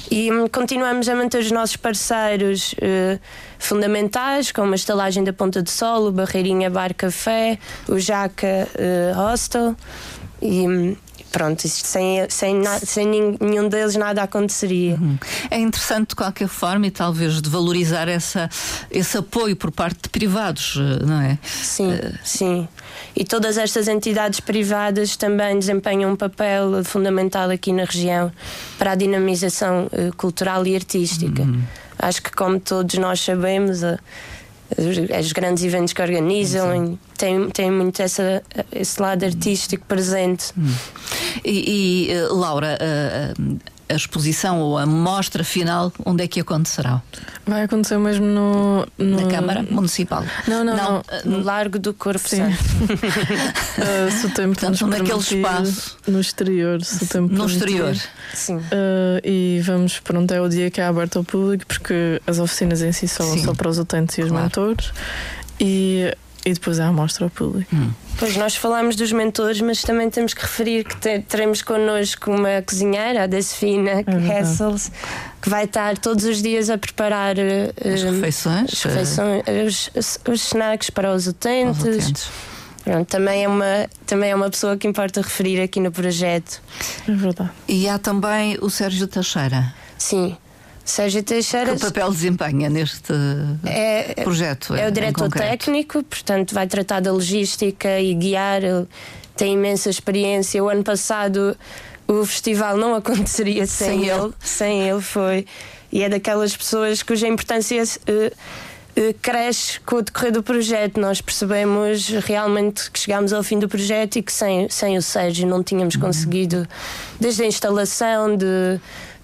e 0.10 0.32
hum, 0.32 0.48
continuamos 0.48 1.08
a 1.08 1.15
manter 1.15 1.39
os 1.39 1.52
nossos 1.52 1.76
parceiros 1.76 2.74
uh, 2.74 3.20
fundamentais, 3.60 4.52
como 4.52 4.72
a 4.72 4.76
estalagem 4.76 5.24
da 5.24 5.32
Ponta 5.32 5.62
de 5.62 5.70
Sol, 5.70 6.08
o 6.08 6.12
Barreirinha 6.12 6.70
Bar 6.70 6.96
Café, 6.96 7.60
o 7.88 8.00
Jaca 8.00 8.68
uh, 8.76 9.20
Hostel. 9.20 9.76
E, 10.42 10.68
hum, 10.68 10.96
pronto, 11.32 11.68
sem, 11.68 12.30
sem, 12.30 12.62
sem 12.84 13.36
nenhum 13.39 13.70
deles 13.70 13.96
nada 13.96 14.24
aconteceria. 14.24 14.96
Uhum. 14.96 15.18
É 15.50 15.60
interessante 15.60 16.10
de 16.10 16.15
qualquer 16.15 16.48
forma 16.48 16.88
e 16.88 16.92
talvez 16.92 17.42
de 17.42 17.50
valorizar 17.50 18.08
essa, 18.08 18.50
esse 18.92 19.18
apoio 19.18 19.56
por 19.56 19.72
parte 19.72 20.04
de 20.04 20.10
privados, 20.10 20.78
eh, 20.78 21.06
não 21.06 21.22
é? 21.22 21.38
Sim, 21.44 21.92
uh... 21.92 22.20
sim. 22.24 22.68
E 23.15 23.24
todas 23.24 23.58
estas 23.58 23.88
entidades 23.88 24.39
privadas 24.39 25.15
também 25.15 25.58
desempenham 25.58 26.12
um 26.12 26.15
papel 26.15 26.84
fundamental 26.84 27.50
aqui 27.50 27.72
na 27.72 27.84
região 27.84 28.32
para 28.78 28.92
a 28.92 28.96
dinamização 28.96 29.88
uh, 29.88 30.15
cultural 30.15 30.65
e 30.65 30.76
artística. 30.76 31.42
Uhum. 31.44 31.62
Acho 31.98 32.24
que, 32.24 32.32
como 32.32 32.60
todos 32.60 32.96
nós 32.98 33.20
sabemos, 33.20 33.82
os 35.20 35.32
grandes 35.32 35.64
eventos 35.64 35.94
que 35.94 36.02
organizam 36.02 36.98
têm, 37.18 37.50
têm 37.50 37.72
muito 37.72 38.02
essa, 38.02 38.44
esse 38.72 39.02
lado 39.02 39.26
artístico 39.26 39.86
presente. 39.86 40.54
Hum. 40.58 40.72
E, 41.44 42.08
e, 42.08 42.12
eh, 42.12 42.28
Laura, 42.30 42.78
uh, 42.78 43.60
a 43.89 43.95
exposição 43.95 44.62
ou 44.62 44.78
a 44.78 44.86
mostra 44.86 45.43
final, 45.43 45.91
onde 46.06 46.23
é 46.23 46.28
que 46.28 46.39
acontecerá? 46.39 47.02
Vai 47.45 47.63
acontecer 47.63 47.97
mesmo 47.97 48.25
no, 48.25 48.88
no... 48.97 49.21
Na 49.21 49.28
Câmara 49.28 49.63
Municipal? 49.63 50.23
Não, 50.47 50.63
não, 50.63 50.78
não. 50.78 51.04
no 51.25 51.43
Largo 51.43 51.80
do 51.80 51.93
Corpo 51.93 52.30
Sim. 52.30 52.43
uh, 52.45 54.12
se 54.12 54.28
o 54.28 54.30
tempo 54.30 54.60
Portanto, 54.60 54.86
naquele 54.88 55.19
espaço. 55.19 55.97
No 56.08 56.19
exterior, 56.19 56.84
se 56.84 57.04
o 57.04 57.08
tempo 57.08 57.34
No 57.34 57.45
exterior. 57.45 57.95
Sim. 58.34 58.58
Uh, 58.58 59.19
e 59.23 59.62
vamos, 59.63 59.99
pronto, 59.99 60.32
é 60.32 60.39
o 60.39 60.47
dia 60.47 60.69
que 60.69 60.80
é 60.80 60.86
aberto 60.86 61.17
ao 61.17 61.23
público, 61.23 61.65
porque 61.65 62.21
as 62.28 62.38
oficinas 62.38 62.82
em 62.82 62.91
si 62.91 63.08
são 63.08 63.38
só 63.39 63.54
para 63.54 63.69
os 63.69 63.80
utentes 63.80 64.17
e 64.19 64.21
os 64.21 64.30
claro. 64.30 64.43
mentores. 64.43 64.91
E 65.60 66.15
e 66.50 66.54
depois 66.54 66.80
a 66.80 66.92
mostra 66.92 67.26
ao 67.26 67.30
público. 67.30 67.76
Hum. 67.76 67.92
Pois 68.18 68.36
nós 68.36 68.56
falamos 68.56 68.96
dos 68.96 69.12
mentores, 69.12 69.62
mas 69.62 69.82
também 69.82 70.10
temos 70.10 70.34
que 70.34 70.42
referir 70.42 70.84
que 70.84 70.98
te, 70.98 71.20
teremos 71.22 71.62
connosco 71.62 72.32
uma 72.32 72.62
cozinheira, 72.62 73.24
a 73.24 73.28
Desfina 73.28 74.04
é 74.06 74.40
Hessels, 74.40 74.92
que 75.42 75.50
vai 75.50 75.64
estar 75.64 75.98
todos 75.98 76.26
os 76.26 76.42
dias 76.42 76.70
a 76.70 76.78
preparar 76.78 77.38
uh, 77.38 77.94
as 77.94 78.04
refeições, 78.04 78.74
as 78.74 78.84
refeições 78.84 79.44
uh... 79.48 79.98
os, 79.98 80.20
os, 80.28 80.44
snacks 80.48 80.90
para 80.90 81.14
os 81.14 81.28
utentes. 81.28 81.82
Os 81.82 81.96
utentes. 81.96 82.30
Pronto, 82.84 83.08
também, 83.08 83.44
é 83.44 83.48
uma, 83.48 83.90
também 84.06 84.32
é 84.32 84.36
uma 84.36 84.50
pessoa 84.50 84.76
que 84.76 84.88
importa 84.88 85.22
referir 85.22 85.62
aqui 85.62 85.80
no 85.80 85.92
projeto. 85.92 86.62
É 87.08 87.12
verdade. 87.12 87.52
E 87.68 87.88
há 87.88 88.00
também 88.00 88.58
o 88.62 88.70
Sérgio 88.70 89.08
Teixeira. 89.08 89.74
Sim. 89.98 90.36
Sérgio 90.89 91.23
Teixeira. 91.23 91.75
Que 91.75 91.80
papel 91.80 92.12
desempenha 92.12 92.69
neste 92.69 93.13
é, 93.65 94.23
projeto? 94.23 94.73
É 94.75 94.88
o 94.88 94.91
diretor 94.91 95.30
técnico, 95.30 96.04
portanto, 96.04 96.54
vai 96.54 96.67
tratar 96.67 96.99
da 96.99 97.12
logística 97.12 97.99
e 97.99 98.13
guiar. 98.13 98.62
Tem 99.36 99.54
imensa 99.54 99.89
experiência. 99.89 100.62
O 100.63 100.67
ano 100.67 100.84
passado 100.84 101.56
o 102.08 102.25
festival 102.25 102.75
não 102.75 102.95
aconteceria 102.95 103.65
sem, 103.67 103.88
sem 103.88 104.10
ele. 104.10 104.19
ele. 104.19 104.34
Sem 104.39 104.89
ele 104.89 105.02
foi. 105.02 105.45
E 105.91 106.04
é 106.04 106.10
daquelas 106.10 106.56
pessoas 106.56 107.04
cuja 107.04 107.28
importância. 107.28 107.84
Uh, 107.84 108.36
cresce 109.21 109.80
com 109.82 109.97
o 109.97 110.02
decorrer 110.02 110.32
do 110.32 110.43
projeto. 110.43 110.99
Nós 110.99 111.21
percebemos 111.21 112.10
realmente 112.25 112.91
que 112.91 112.99
chegámos 112.99 113.32
ao 113.32 113.41
fim 113.41 113.58
do 113.58 113.69
projeto 113.69 114.17
e 114.17 114.21
que 114.21 114.32
sem, 114.32 114.67
sem 114.69 114.97
o 114.97 115.02
Sérgio 115.02 115.47
não 115.47 115.63
tínhamos 115.63 115.95
uhum. 115.95 116.02
conseguido, 116.02 116.67
desde 117.17 117.43
a 117.43 117.45
instalação 117.45 118.36
de 118.36 118.80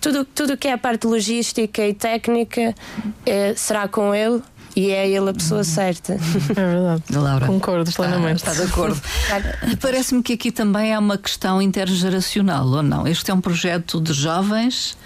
tudo 0.05 0.23
tudo 0.23 0.55
que 0.55 0.67
é 0.67 0.73
a 0.73 0.77
parte 0.77 1.07
logística 1.07 1.83
e 1.83 1.91
técnica 1.91 2.75
é, 3.25 3.55
será 3.55 3.87
com 3.87 4.13
ele 4.13 4.39
e 4.75 4.91
é 4.91 5.09
ele 5.09 5.29
a 5.29 5.33
pessoa 5.33 5.63
certa. 5.63 6.13
É 6.13 6.53
verdade. 6.53 7.03
Laura. 7.15 7.47
Concordo 7.47 7.89
está, 7.89 8.03
plenamente. 8.03 8.45
Está 8.45 8.53
de 8.53 8.69
acordo. 8.69 9.01
Parece-me 9.81 10.21
que 10.21 10.33
aqui 10.33 10.51
também 10.51 10.93
é 10.93 10.99
uma 10.99 11.17
questão 11.17 11.61
intergeracional, 11.61 12.67
ou 12.67 12.83
não? 12.83 13.07
Este 13.07 13.31
é 13.31 13.33
um 13.33 13.39
projeto 13.39 14.01
de 14.01 14.11
jovens 14.11 14.97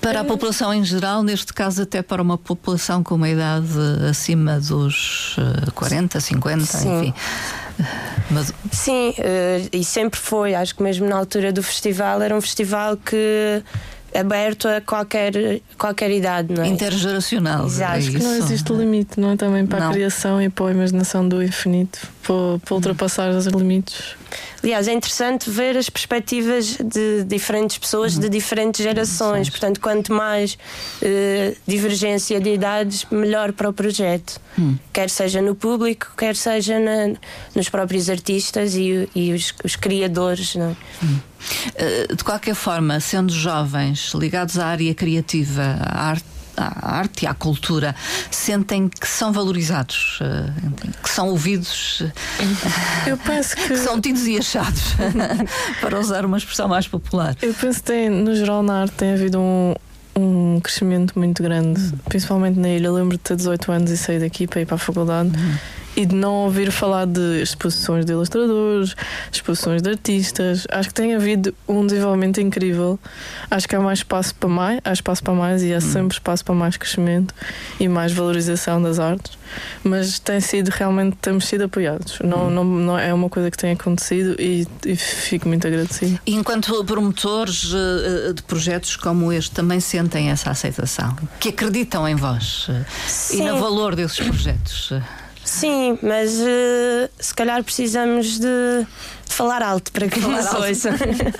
para 0.00 0.20
a 0.20 0.24
população 0.24 0.72
em 0.72 0.82
geral, 0.82 1.22
neste 1.22 1.52
caso 1.52 1.82
até 1.82 2.02
para 2.02 2.22
uma 2.22 2.38
população 2.38 3.02
com 3.02 3.16
uma 3.16 3.28
idade 3.28 3.68
acima 4.08 4.58
dos 4.58 5.36
40, 5.74 6.16
eh, 6.16 6.20
50, 6.20 6.64
Sim. 6.64 6.98
enfim. 6.98 7.14
Mas... 8.30 8.52
Sim, 8.72 9.14
e 9.72 9.84
sempre 9.84 10.18
foi. 10.18 10.54
Acho 10.54 10.74
que 10.74 10.82
mesmo 10.82 11.06
na 11.06 11.16
altura 11.16 11.52
do 11.52 11.62
festival 11.62 12.22
era 12.22 12.34
um 12.34 12.40
festival 12.40 12.96
que 12.96 13.62
aberto 14.14 14.68
a 14.68 14.80
qualquer, 14.80 15.32
qualquer 15.78 16.10
idade, 16.10 16.52
não 16.52 16.62
é? 16.62 16.68
Intergeracional. 16.68 17.66
Exato. 17.66 17.92
É 17.92 17.98
Acho 17.98 18.10
que 18.10 18.22
não 18.22 18.34
existe 18.34 18.72
limite, 18.72 19.20
não 19.20 19.30
é? 19.30 19.36
Também 19.36 19.66
para 19.66 19.80
não. 19.80 19.90
a 19.90 19.92
criação 19.92 20.42
e 20.42 20.48
para 20.48 20.66
a 20.66 20.70
imaginação 20.72 21.28
do 21.28 21.42
infinito, 21.42 22.00
para, 22.22 22.58
para 22.58 22.74
ultrapassar 22.74 23.30
os 23.30 23.46
limites. 23.46 24.16
Aliás, 24.62 24.88
é 24.88 24.92
interessante 24.92 25.48
ver 25.48 25.76
as 25.76 25.88
perspectivas 25.88 26.76
de 26.76 27.24
diferentes 27.24 27.78
pessoas 27.78 28.18
de 28.18 28.28
diferentes 28.28 28.82
gerações. 28.82 29.48
Portanto, 29.48 29.80
quanto 29.80 30.12
mais 30.12 30.54
uh, 30.54 31.56
divergência 31.66 32.40
de 32.40 32.54
idades, 32.54 33.06
melhor 33.10 33.52
para 33.52 33.70
o 33.70 33.72
projeto. 33.72 34.40
Hum. 34.58 34.76
Quer 34.92 35.08
seja 35.08 35.40
no 35.40 35.54
público, 35.54 36.12
quer 36.16 36.36
seja 36.36 36.78
na, 36.78 37.16
nos 37.54 37.68
próprios 37.68 38.10
artistas 38.10 38.74
e, 38.74 39.08
e 39.14 39.32
os, 39.32 39.54
os, 39.64 39.76
criadores. 39.76 40.54
Uh, 40.54 42.14
de 42.14 42.22
qualquer 42.22 42.54
forma, 42.54 43.00
sendo 43.00 43.32
jovens 43.32 44.12
ligados 44.14 44.58
à 44.58 44.66
área 44.66 44.94
criativa, 44.94 45.78
à 45.80 46.10
arte 46.10 46.39
à 46.60 46.96
arte 46.96 47.24
e 47.24 47.26
à 47.26 47.34
cultura 47.34 47.94
sentem 48.30 48.88
que 48.88 49.08
são 49.08 49.32
valorizados, 49.32 50.18
eh, 50.20 50.90
que 51.02 51.10
são 51.10 51.28
ouvidos, 51.28 52.02
eu 53.06 53.16
penso 53.18 53.56
que... 53.56 53.68
que 53.68 53.76
são 53.78 54.00
tidos 54.00 54.26
e 54.26 54.38
achados, 54.38 54.94
para 55.80 55.98
usar 55.98 56.24
uma 56.24 56.38
expressão 56.38 56.68
mais 56.68 56.86
popular. 56.86 57.36
Eu 57.40 57.54
penso 57.54 57.80
que 57.80 57.86
tem, 57.86 58.10
no 58.10 58.34
geral 58.34 58.62
na 58.62 58.82
arte 58.82 58.94
tem 58.94 59.12
havido 59.12 59.40
um, 59.40 59.74
um 60.16 60.60
crescimento 60.60 61.18
muito 61.18 61.42
grande, 61.42 61.80
uhum. 61.80 61.98
principalmente 62.08 62.58
na 62.58 62.68
ilha. 62.68 62.88
Eu 62.88 62.94
lembro 62.94 63.16
de 63.16 63.22
ter 63.22 63.36
18 63.36 63.72
anos 63.72 63.90
e 63.90 63.96
sair 63.96 64.20
daqui 64.20 64.46
para 64.46 64.60
ir 64.60 64.66
para 64.66 64.76
a 64.76 64.78
faculdade. 64.78 65.30
Uhum 65.30 65.79
e 65.96 66.06
de 66.06 66.14
não 66.14 66.34
ouvir 66.44 66.70
falar 66.70 67.06
de 67.06 67.42
exposições 67.42 68.04
de 68.04 68.12
ilustradores, 68.12 68.94
exposições 69.32 69.82
de 69.82 69.90
artistas. 69.90 70.66
Acho 70.70 70.88
que 70.88 70.94
tem 70.94 71.14
havido 71.14 71.54
um 71.68 71.86
desenvolvimento 71.86 72.40
incrível. 72.40 72.98
Acho 73.50 73.68
que 73.68 73.74
há 73.74 73.80
mais 73.80 74.00
espaço 74.00 74.34
para 74.34 74.48
mais, 74.48 74.80
há 74.84 74.92
espaço 74.92 75.22
para 75.22 75.34
mais 75.34 75.62
e 75.62 75.72
há 75.72 75.78
hum. 75.78 75.80
sempre 75.80 76.14
espaço 76.14 76.44
para 76.44 76.54
mais 76.54 76.76
crescimento 76.76 77.34
e 77.78 77.88
mais 77.88 78.12
valorização 78.12 78.80
das 78.80 78.98
artes. 78.98 79.38
Mas 79.82 80.18
tem 80.18 80.40
sido 80.40 80.68
realmente 80.68 81.16
temos 81.20 81.46
sido 81.46 81.64
apoiados. 81.64 82.18
Não, 82.22 82.46
hum. 82.46 82.50
não, 82.50 82.64
não 82.64 82.98
é 82.98 83.12
uma 83.12 83.28
coisa 83.28 83.50
que 83.50 83.56
tem 83.56 83.72
acontecido 83.72 84.36
e, 84.38 84.66
e 84.86 84.96
fico 84.96 85.48
muito 85.48 85.66
agradecido. 85.66 86.18
E 86.24 86.34
enquanto 86.34 86.84
promotores 86.84 87.72
uh, 87.72 88.32
de 88.34 88.42
projetos 88.42 88.96
como 88.96 89.32
este 89.32 89.50
também 89.50 89.80
sentem 89.80 90.30
essa 90.30 90.50
aceitação, 90.50 91.16
que 91.38 91.48
acreditam 91.50 92.06
em 92.06 92.14
vós 92.14 92.68
uh, 92.68 93.34
e 93.34 93.42
no 93.42 93.58
valor 93.58 93.94
desses 93.94 94.18
projetos. 94.20 94.92
Sim, 95.44 95.98
mas 96.02 96.32
uh, 96.38 97.10
se 97.18 97.34
calhar 97.34 97.62
precisamos 97.64 98.38
de, 98.38 98.46
de, 98.46 99.34
falar 99.34 99.62
alto 99.62 99.90
para 99.90 100.06
que 100.08 100.20
nos 100.20 100.52
ouçam. 100.52 100.92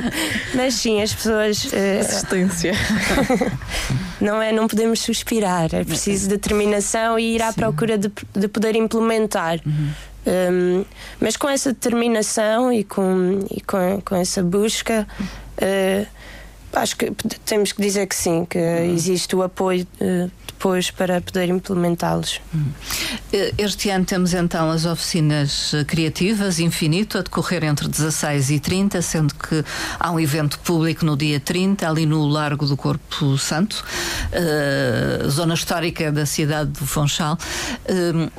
mas 0.54 0.74
sim, 0.74 1.02
as 1.02 1.12
pessoas. 1.12 1.64
Uh, 1.64 2.00
Assistência. 2.00 2.72
não 4.20 4.40
é? 4.40 4.52
Não 4.52 4.66
podemos 4.66 5.00
suspirar, 5.00 5.74
é 5.74 5.84
preciso 5.84 6.28
determinação 6.28 7.18
e 7.18 7.36
ir 7.36 7.42
à 7.42 7.52
sim. 7.52 7.60
procura 7.60 7.98
de, 7.98 8.10
de 8.34 8.48
poder 8.48 8.74
implementar. 8.74 9.60
Uhum. 9.64 9.90
Um, 10.26 10.84
mas 11.18 11.36
com 11.36 11.48
essa 11.48 11.72
determinação 11.72 12.72
e 12.72 12.84
com, 12.84 13.46
e 13.50 13.60
com, 13.60 14.00
com 14.02 14.16
essa 14.16 14.42
busca. 14.42 15.06
Uh, 15.56 16.19
acho 16.72 16.96
que 16.96 17.12
temos 17.44 17.72
que 17.72 17.82
dizer 17.82 18.06
que 18.06 18.14
sim, 18.14 18.44
que 18.44 18.58
uhum. 18.58 18.94
existe 18.94 19.34
o 19.34 19.42
apoio 19.42 19.86
uh, 20.00 20.30
depois 20.46 20.90
para 20.90 21.20
poder 21.22 21.48
implementá-los. 21.48 22.40
Hum. 22.54 22.66
Eh, 23.32 23.54
este 23.56 23.88
ano 23.88 24.04
temos 24.04 24.34
então 24.34 24.70
as 24.70 24.84
oficinas 24.84 25.72
eh, 25.72 25.84
criativas 25.84 26.58
Infinito 26.58 27.16
a 27.16 27.22
decorrer 27.22 27.64
entre 27.64 27.88
16 27.88 28.50
e 28.50 28.60
30, 28.60 29.00
sendo 29.00 29.34
que 29.34 29.64
há 29.98 30.10
um 30.10 30.20
evento 30.20 30.58
público 30.58 31.04
no 31.04 31.16
dia 31.16 31.40
30, 31.40 31.88
ali 31.88 32.04
no 32.04 32.26
Largo 32.26 32.66
do 32.66 32.76
Corpo 32.76 33.38
Santo, 33.38 33.82
uh, 34.32 35.30
zona 35.30 35.54
histórica 35.54 36.12
da 36.12 36.26
cidade 36.26 36.70
do 36.70 36.86
Funchal. 36.86 37.38
Uh, 37.88 38.30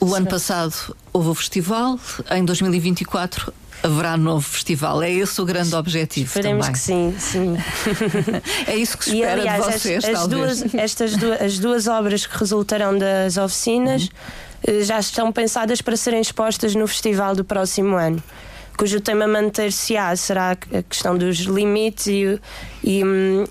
o 0.00 0.14
ano 0.14 0.26
passado 0.28 0.74
houve 1.18 1.30
o 1.30 1.34
festival, 1.34 1.98
em 2.30 2.44
2024 2.44 3.52
haverá 3.82 4.16
novo 4.16 4.48
festival. 4.48 5.02
É 5.02 5.10
esse 5.10 5.40
o 5.40 5.44
grande 5.44 5.74
objetivo 5.74 6.26
Esperemos 6.26 6.66
também. 6.66 6.72
que 6.72 6.78
sim, 6.78 7.14
sim. 7.18 7.56
é 8.66 8.76
isso 8.76 8.96
que 8.96 9.04
se 9.04 9.16
espera 9.16 9.40
aliás, 9.40 9.64
de 9.64 9.72
vocês, 9.72 10.04
as, 10.04 10.20
as 10.20 10.26
duas, 10.26 10.74
estas 10.74 11.16
duas, 11.16 11.42
as 11.42 11.58
duas 11.58 11.86
obras 11.86 12.26
que 12.26 12.38
resultarão 12.38 12.96
das 12.96 13.36
oficinas 13.36 14.08
uhum. 14.66 14.82
já 14.82 14.98
estão 15.00 15.32
pensadas 15.32 15.80
para 15.80 15.96
serem 15.96 16.20
expostas 16.20 16.74
no 16.74 16.86
festival 16.86 17.34
do 17.34 17.44
próximo 17.44 17.96
ano 17.96 18.22
cujo 18.76 19.00
tema 19.00 19.26
manter-se-á 19.26 20.14
será 20.14 20.52
a 20.52 20.82
questão 20.84 21.18
dos 21.18 21.38
limites 21.38 22.06
e, 22.06 22.40
e 22.84 23.04
hum, 23.04 23.44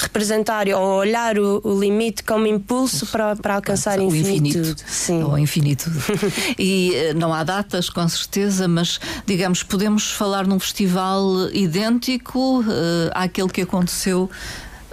representar 0.00 0.68
ou 0.68 0.98
olhar 0.98 1.38
o, 1.38 1.60
o 1.64 1.78
limite 1.78 2.22
como 2.24 2.46
impulso 2.46 3.06
para, 3.06 3.36
para 3.36 3.54
alcançar 3.56 3.98
o 3.98 4.14
infinito. 4.14 4.58
infinito. 4.58 4.84
Sim. 4.86 5.22
Ou 5.22 5.38
infinito. 5.38 5.90
e 6.58 6.94
eh, 6.94 7.14
não 7.14 7.32
há 7.32 7.44
datas, 7.44 7.88
com 7.90 8.06
certeza, 8.08 8.66
mas 8.66 9.00
digamos, 9.26 9.62
podemos 9.62 10.10
falar 10.10 10.46
num 10.46 10.58
festival 10.58 11.50
idêntico 11.52 12.60
uh, 12.60 12.64
àquele 13.12 13.48
que 13.48 13.62
aconteceu 13.62 14.30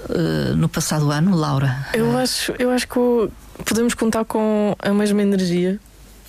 uh, 0.09 0.55
no 0.55 0.69
passado 0.69 1.11
ano, 1.11 1.35
Laura. 1.35 1.87
Eu 1.93 2.17
acho, 2.17 2.53
eu 2.59 2.71
acho 2.71 2.87
que 2.87 2.99
podemos 3.63 3.93
contar 3.93 4.25
com 4.25 4.75
a 4.79 4.93
mesma 4.93 5.21
energia, 5.21 5.79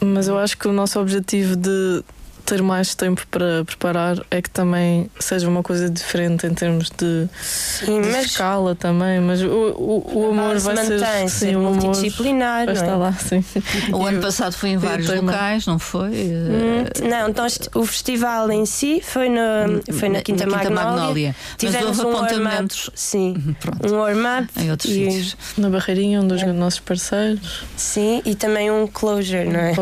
mas 0.00 0.28
eu 0.28 0.38
acho 0.38 0.56
que 0.56 0.68
o 0.68 0.72
nosso 0.72 1.00
objetivo 1.00 1.56
de 1.56 2.02
ter 2.48 2.62
mais 2.62 2.94
tempo 2.94 3.26
para 3.30 3.62
preparar 3.62 4.16
é 4.30 4.40
que 4.40 4.48
também 4.48 5.10
seja 5.20 5.46
uma 5.46 5.62
coisa 5.62 5.90
diferente 5.90 6.46
em 6.46 6.54
termos 6.54 6.90
de, 6.90 7.28
sim, 7.42 8.00
de 8.00 8.08
escala 8.08 8.74
também, 8.74 9.20
mas 9.20 9.42
o, 9.42 9.46
o, 9.46 10.12
o 10.14 10.30
amor 10.30 10.58
vai 10.58 10.76
ser, 10.78 10.98
sim, 10.98 11.28
ser 11.28 11.58
multidisciplinar. 11.58 12.64
Vai 12.64 12.74
estar 12.74 12.86
é? 12.86 12.94
lá, 12.94 13.12
sim. 13.12 13.44
O 13.92 14.02
ano 14.02 14.22
passado 14.22 14.54
foi 14.54 14.70
em 14.70 14.78
vários 14.78 15.08
locais, 15.10 15.66
não 15.66 15.78
foi? 15.78 16.08
Hum, 16.10 16.84
não, 17.06 17.28
então 17.28 17.46
o 17.74 17.84
festival 17.84 18.50
em 18.50 18.64
si 18.64 19.02
foi, 19.04 19.28
no, 19.28 19.82
foi 19.92 20.08
na, 20.08 20.22
Quinta, 20.22 20.46
na 20.46 20.58
Quinta 20.58 20.70
Magnólia. 20.70 21.36
Tivemos 21.58 21.98
um 21.98 22.10
apontamentos. 22.10 22.88
Sim, 22.94 23.36
uhum, 23.84 23.92
um 23.92 23.96
warm-up. 24.00 24.48
Em 24.56 24.70
outros 24.70 24.90
e, 24.90 25.10
sítios. 25.10 25.36
Na 25.58 25.68
Barreirinha, 25.68 26.22
um 26.22 26.26
dos 26.26 26.42
é. 26.42 26.46
nossos 26.46 26.80
parceiros. 26.80 27.64
Sim, 27.76 28.22
e 28.24 28.34
também 28.34 28.70
um 28.70 28.86
closure, 28.86 29.44
não 29.44 29.60
é? 29.60 29.74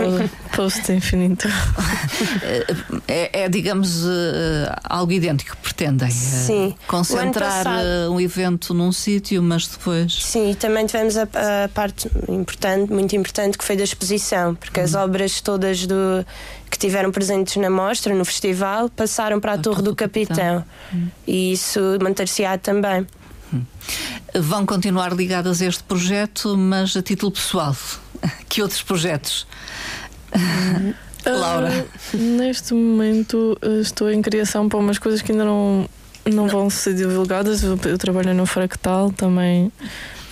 Post 0.57 0.91
infinito. 0.91 1.49
é, 3.09 3.43
é, 3.43 3.49
digamos, 3.49 4.05
uh, 4.05 4.09
algo 4.85 5.13
idêntico 5.13 5.57
que 5.57 5.63
pretendem. 5.63 6.09
Uh, 6.09 6.13
Sim. 6.13 6.75
Concentrar 6.87 7.65
passado... 7.65 8.13
um 8.13 8.21
evento 8.21 8.75
num 8.75 8.93
sítio, 8.93 9.43
mas 9.43 9.67
depois. 9.67 10.13
Sim, 10.13 10.51
e 10.51 10.55
também 10.55 10.87
tivemos 10.87 11.17
a, 11.17 11.23
a, 11.23 11.69
parte 11.69 12.11
importante, 12.29 12.93
muito 12.93 13.15
importante, 13.17 13.59
que 13.59 13.65
foi 13.65 13.77
da 13.77 13.85
exposição, 13.85 14.55
porque 14.55 14.81
as 14.81 14.95
uhum. 14.95 15.03
obras 15.03 15.41
todas 15.41 15.87
do, 15.87 16.25
que 16.71 16.79
tiveram 16.79 17.11
presentes 17.11 17.57
na 17.57 17.71
mostra, 17.71 18.15
no 18.15 18.25
festival, 18.25 18.89
passaram 18.89 19.41
para 19.41 19.53
a, 19.53 19.55
a 19.55 19.59
Torre 19.59 19.83
do, 19.83 19.91
do 19.91 19.97
Capitão. 19.97 20.37
Capitão. 20.37 20.65
Hum. 20.95 21.09
E 21.27 21.53
isso 21.53 21.81
manter-se-á 22.01 22.59
também. 22.59 23.07
Hum. 23.53 23.63
Vão 24.35 24.67
continuar 24.67 25.13
ligadas 25.13 25.63
a 25.63 25.67
este 25.67 25.83
projeto, 25.85 26.57
mas 26.57 26.97
a 26.97 27.03
título 27.03 27.33
pessoal. 27.33 27.77
Que 28.49 28.63
outros 28.63 28.83
projetos? 28.83 29.47
Hum. 31.31 31.41
Laura? 31.41 31.87
Neste 32.15 32.75
momento 32.75 33.59
uh, 33.65 33.81
estou 33.81 34.11
em 34.11 34.23
criação 34.23 34.69
para 34.69 34.79
umas 34.79 34.99
coisas 34.99 35.23
que 35.23 35.33
ainda 35.33 35.45
não, 35.45 35.89
não 36.25 36.49
vão 36.49 36.71
ser 36.71 36.95
divulgadas. 36.95 37.63
Eu, 37.63 37.79
eu 37.85 37.99
trabalho 37.99 38.35
no 38.35 38.47
Fractal 38.47 39.13
também 39.13 39.73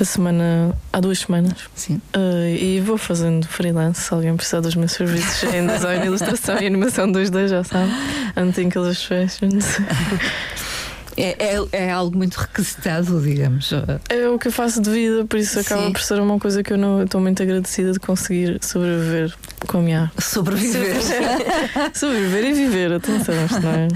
a 0.00 0.04
semana, 0.04 0.76
há 0.92 1.00
duas 1.00 1.20
semanas. 1.20 1.54
Sim. 1.74 2.00
Uh, 2.16 2.48
e 2.48 2.80
vou 2.80 2.98
fazendo 2.98 3.46
freelance 3.46 4.02
se 4.02 4.12
alguém 4.12 4.36
precisar 4.36 4.60
dos 4.60 4.74
meus 4.74 4.92
serviços 4.92 5.42
em 5.54 5.66
design, 5.66 6.06
ilustração 6.06 6.58
e 6.58 6.66
animação 6.66 7.10
2D, 7.10 7.48
já 7.48 7.64
sabe. 7.64 7.92
Until 8.36 8.70
Illustrations. 8.74 9.78
É, 11.16 11.56
é, 11.56 11.68
é, 11.72 11.90
algo 11.90 12.16
muito 12.16 12.34
requisitado, 12.34 13.20
digamos. 13.20 13.70
É 14.08 14.28
o 14.28 14.38
que 14.38 14.48
eu 14.48 14.52
faço 14.52 14.80
de 14.80 14.90
vida, 14.90 15.24
por 15.24 15.38
isso 15.38 15.58
acaba 15.60 15.84
Sim. 15.84 15.92
por 15.92 16.00
ser 16.00 16.20
uma 16.20 16.38
coisa 16.38 16.62
que 16.62 16.72
eu 16.72 16.78
não 16.78 17.04
estou 17.04 17.20
muito 17.20 17.42
agradecida 17.42 17.92
de 17.92 18.00
conseguir 18.00 18.58
sobreviver 18.62 19.34
com 19.66 19.78
a 19.78 19.80
minha. 19.80 20.12
Sobreviver. 20.18 20.96
sobreviver 21.94 22.44
e 22.44 22.52
viver, 22.52 22.92
atenção, 22.92 23.34
não 23.62 23.70
é? 23.70 23.88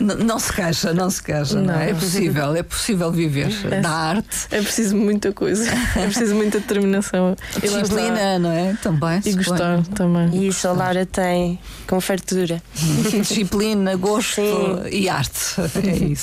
Não, 0.00 0.16
não 0.16 0.38
se 0.38 0.52
queixa, 0.52 0.92
não 0.92 1.10
se 1.10 1.22
queixa, 1.22 1.56
não, 1.56 1.64
não 1.64 1.74
é? 1.74 1.90
é 1.90 1.94
possível, 1.94 2.56
é 2.56 2.62
possível 2.62 3.12
viver 3.12 3.50
é, 3.70 3.80
da 3.80 3.90
arte. 3.90 4.46
É 4.50 4.60
preciso 4.60 4.96
muita 4.96 5.32
coisa, 5.32 5.70
é 5.96 6.06
preciso 6.06 6.34
muita 6.34 6.58
determinação. 6.58 7.36
Disciplina, 7.60 8.38
não 8.38 8.50
é? 8.50 8.74
Também. 8.82 9.20
E 9.24 9.32
gostar 9.32 9.82
também. 9.94 10.30
E 10.32 10.48
isso 10.48 10.66
a 10.68 10.72
Laura 10.72 11.04
tem 11.06 11.58
com 11.86 12.00
fartura. 12.00 12.62
Disciplina, 13.10 13.96
gosto 13.96 14.36
Sim. 14.36 14.88
e 14.90 15.08
arte. 15.08 15.60
É 15.84 16.04
isso. 16.06 16.13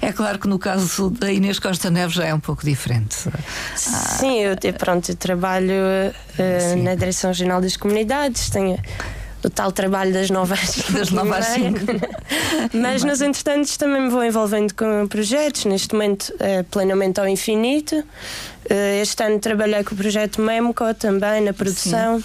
É 0.00 0.12
claro 0.12 0.38
que 0.38 0.48
no 0.48 0.58
caso 0.58 1.10
da 1.10 1.32
Inês 1.32 1.58
Costa 1.58 1.90
Neves 1.90 2.14
já 2.14 2.26
é 2.26 2.34
um 2.34 2.40
pouco 2.40 2.64
diferente. 2.64 3.16
Sim, 3.76 4.40
eu, 4.40 4.56
pronto, 4.78 5.10
eu 5.10 5.16
trabalho 5.16 5.72
uh, 5.72 6.82
na 6.82 6.94
Direção 6.94 7.30
Regional 7.30 7.60
das 7.60 7.76
Comunidades, 7.76 8.50
tenho 8.50 8.78
o 9.42 9.48
tal 9.48 9.72
trabalho 9.72 10.12
das 10.12 10.30
novas 10.30 10.82
das 10.92 11.10
novas 11.10 11.46
mas 12.74 13.02
nos 13.02 13.20
entretantos 13.20 13.76
também 13.76 14.02
me 14.02 14.10
vou 14.10 14.22
envolvendo 14.22 14.74
com 14.74 15.06
projetos 15.08 15.64
neste 15.64 15.94
momento 15.94 16.32
é, 16.38 16.62
plenamente 16.62 17.20
ao 17.20 17.26
infinito 17.26 18.04
eh, 18.68 19.00
este 19.00 19.22
ano 19.24 19.38
trabalhei 19.38 19.82
com 19.82 19.94
o 19.94 19.96
projeto 19.96 20.42
Memco 20.42 20.92
também 20.94 21.40
na 21.40 21.52
produção 21.52 22.22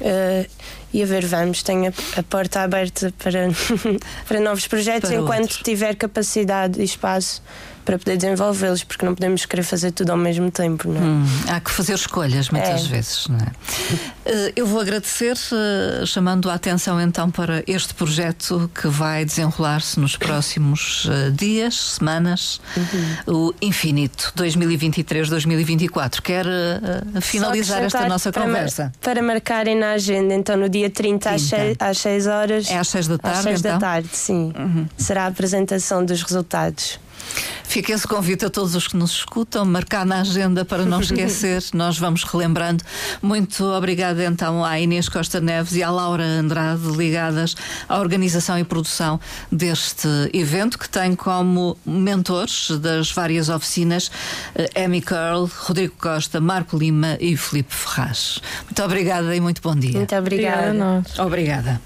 uh, 0.00 0.50
e 0.92 1.02
a 1.02 1.06
ver 1.06 1.24
vamos 1.26 1.62
tenho 1.62 1.92
a, 2.16 2.20
a 2.20 2.22
porta 2.22 2.60
aberta 2.60 3.12
para 3.18 3.48
para 4.26 4.40
novos 4.40 4.66
projetos 4.66 5.10
para 5.10 5.20
enquanto 5.20 5.42
outros. 5.42 5.62
tiver 5.62 5.94
capacidade 5.94 6.80
e 6.80 6.84
espaço 6.84 7.42
para 7.90 7.98
poder 7.98 8.16
desenvolvê-los, 8.16 8.84
porque 8.84 9.04
não 9.04 9.16
podemos 9.16 9.44
querer 9.44 9.64
fazer 9.64 9.90
tudo 9.90 10.10
ao 10.10 10.16
mesmo 10.16 10.48
tempo. 10.48 10.88
Não 10.88 10.96
é? 10.96 11.04
hum, 11.04 11.26
há 11.48 11.58
que 11.58 11.72
fazer 11.72 11.94
escolhas 11.94 12.48
muitas 12.48 12.84
é. 12.84 12.88
vezes. 12.88 13.26
Não 13.26 13.36
é? 13.36 13.50
Eh, 14.24 14.52
eu 14.54 14.64
vou 14.64 14.80
agradecer, 14.80 15.36
eh, 15.36 16.06
chamando 16.06 16.48
a 16.48 16.54
atenção 16.54 17.00
então 17.00 17.28
para 17.28 17.64
este 17.66 17.92
projeto 17.92 18.70
que 18.72 18.86
vai 18.86 19.24
desenrolar-se 19.24 19.98
nos 19.98 20.16
próximos 20.16 21.08
eh, 21.10 21.30
dias, 21.30 21.96
semanas, 21.98 22.60
uhum. 23.26 23.48
o 23.48 23.54
Infinito 23.60 24.32
2023-2024. 24.36 26.20
Quer 26.20 26.46
finalizar 27.20 27.82
esta 27.82 28.06
nossa 28.06 28.30
para 28.30 28.42
conversa? 28.42 28.84
Mar, 28.84 28.92
para 29.00 29.20
marcarem 29.20 29.76
na 29.76 29.92
agenda, 29.92 30.32
então 30.32 30.56
no 30.56 30.68
dia 30.68 30.88
30, 30.88 31.28
30. 31.28 31.30
Às, 31.30 31.42
6, 31.42 31.76
às 31.80 31.98
6 31.98 32.26
horas. 32.28 32.70
É 32.70 32.78
às 32.78 32.86
6 32.86 33.08
da 33.08 33.18
tarde? 33.18 33.38
Às 33.38 33.44
6 33.44 33.60
então? 33.60 33.72
da 33.72 33.78
tarde, 33.78 34.08
sim. 34.12 34.52
Uhum. 34.56 34.86
Será 34.96 35.24
a 35.24 35.26
apresentação 35.26 36.04
dos 36.04 36.22
resultados. 36.22 37.00
Fica 37.64 37.92
esse 37.92 38.06
convite 38.06 38.44
a 38.44 38.50
todos 38.50 38.74
os 38.74 38.88
que 38.88 38.96
nos 38.96 39.12
escutam, 39.12 39.64
marcar 39.64 40.04
na 40.04 40.22
agenda 40.22 40.64
para 40.64 40.84
não 40.84 40.98
esquecer, 41.00 41.62
nós 41.72 41.96
vamos 41.96 42.24
relembrando. 42.24 42.82
Muito 43.22 43.64
obrigada 43.64 44.24
então 44.24 44.64
à 44.64 44.80
Inês 44.80 45.08
Costa 45.08 45.40
Neves 45.40 45.76
e 45.76 45.82
à 45.82 45.90
Laura 45.90 46.24
Andrade, 46.24 46.82
ligadas 46.96 47.54
à 47.88 47.98
organização 48.00 48.58
e 48.58 48.64
produção 48.64 49.20
deste 49.52 50.08
evento, 50.32 50.78
que 50.78 50.88
tem 50.88 51.14
como 51.14 51.78
mentores 51.86 52.70
das 52.80 53.12
várias 53.12 53.48
oficinas 53.48 54.10
eh, 54.56 54.84
Amy 54.84 55.00
Curl, 55.00 55.48
Rodrigo 55.60 55.94
Costa, 55.96 56.40
Marco 56.40 56.76
Lima 56.76 57.16
e 57.20 57.36
Felipe 57.36 57.72
Ferraz. 57.72 58.40
Muito 58.64 58.82
obrigada 58.82 59.34
e 59.34 59.40
muito 59.40 59.62
bom 59.62 59.76
dia. 59.76 59.96
Muito 59.96 60.16
obrigada. 60.16 61.04
Obrigada. 61.18 61.80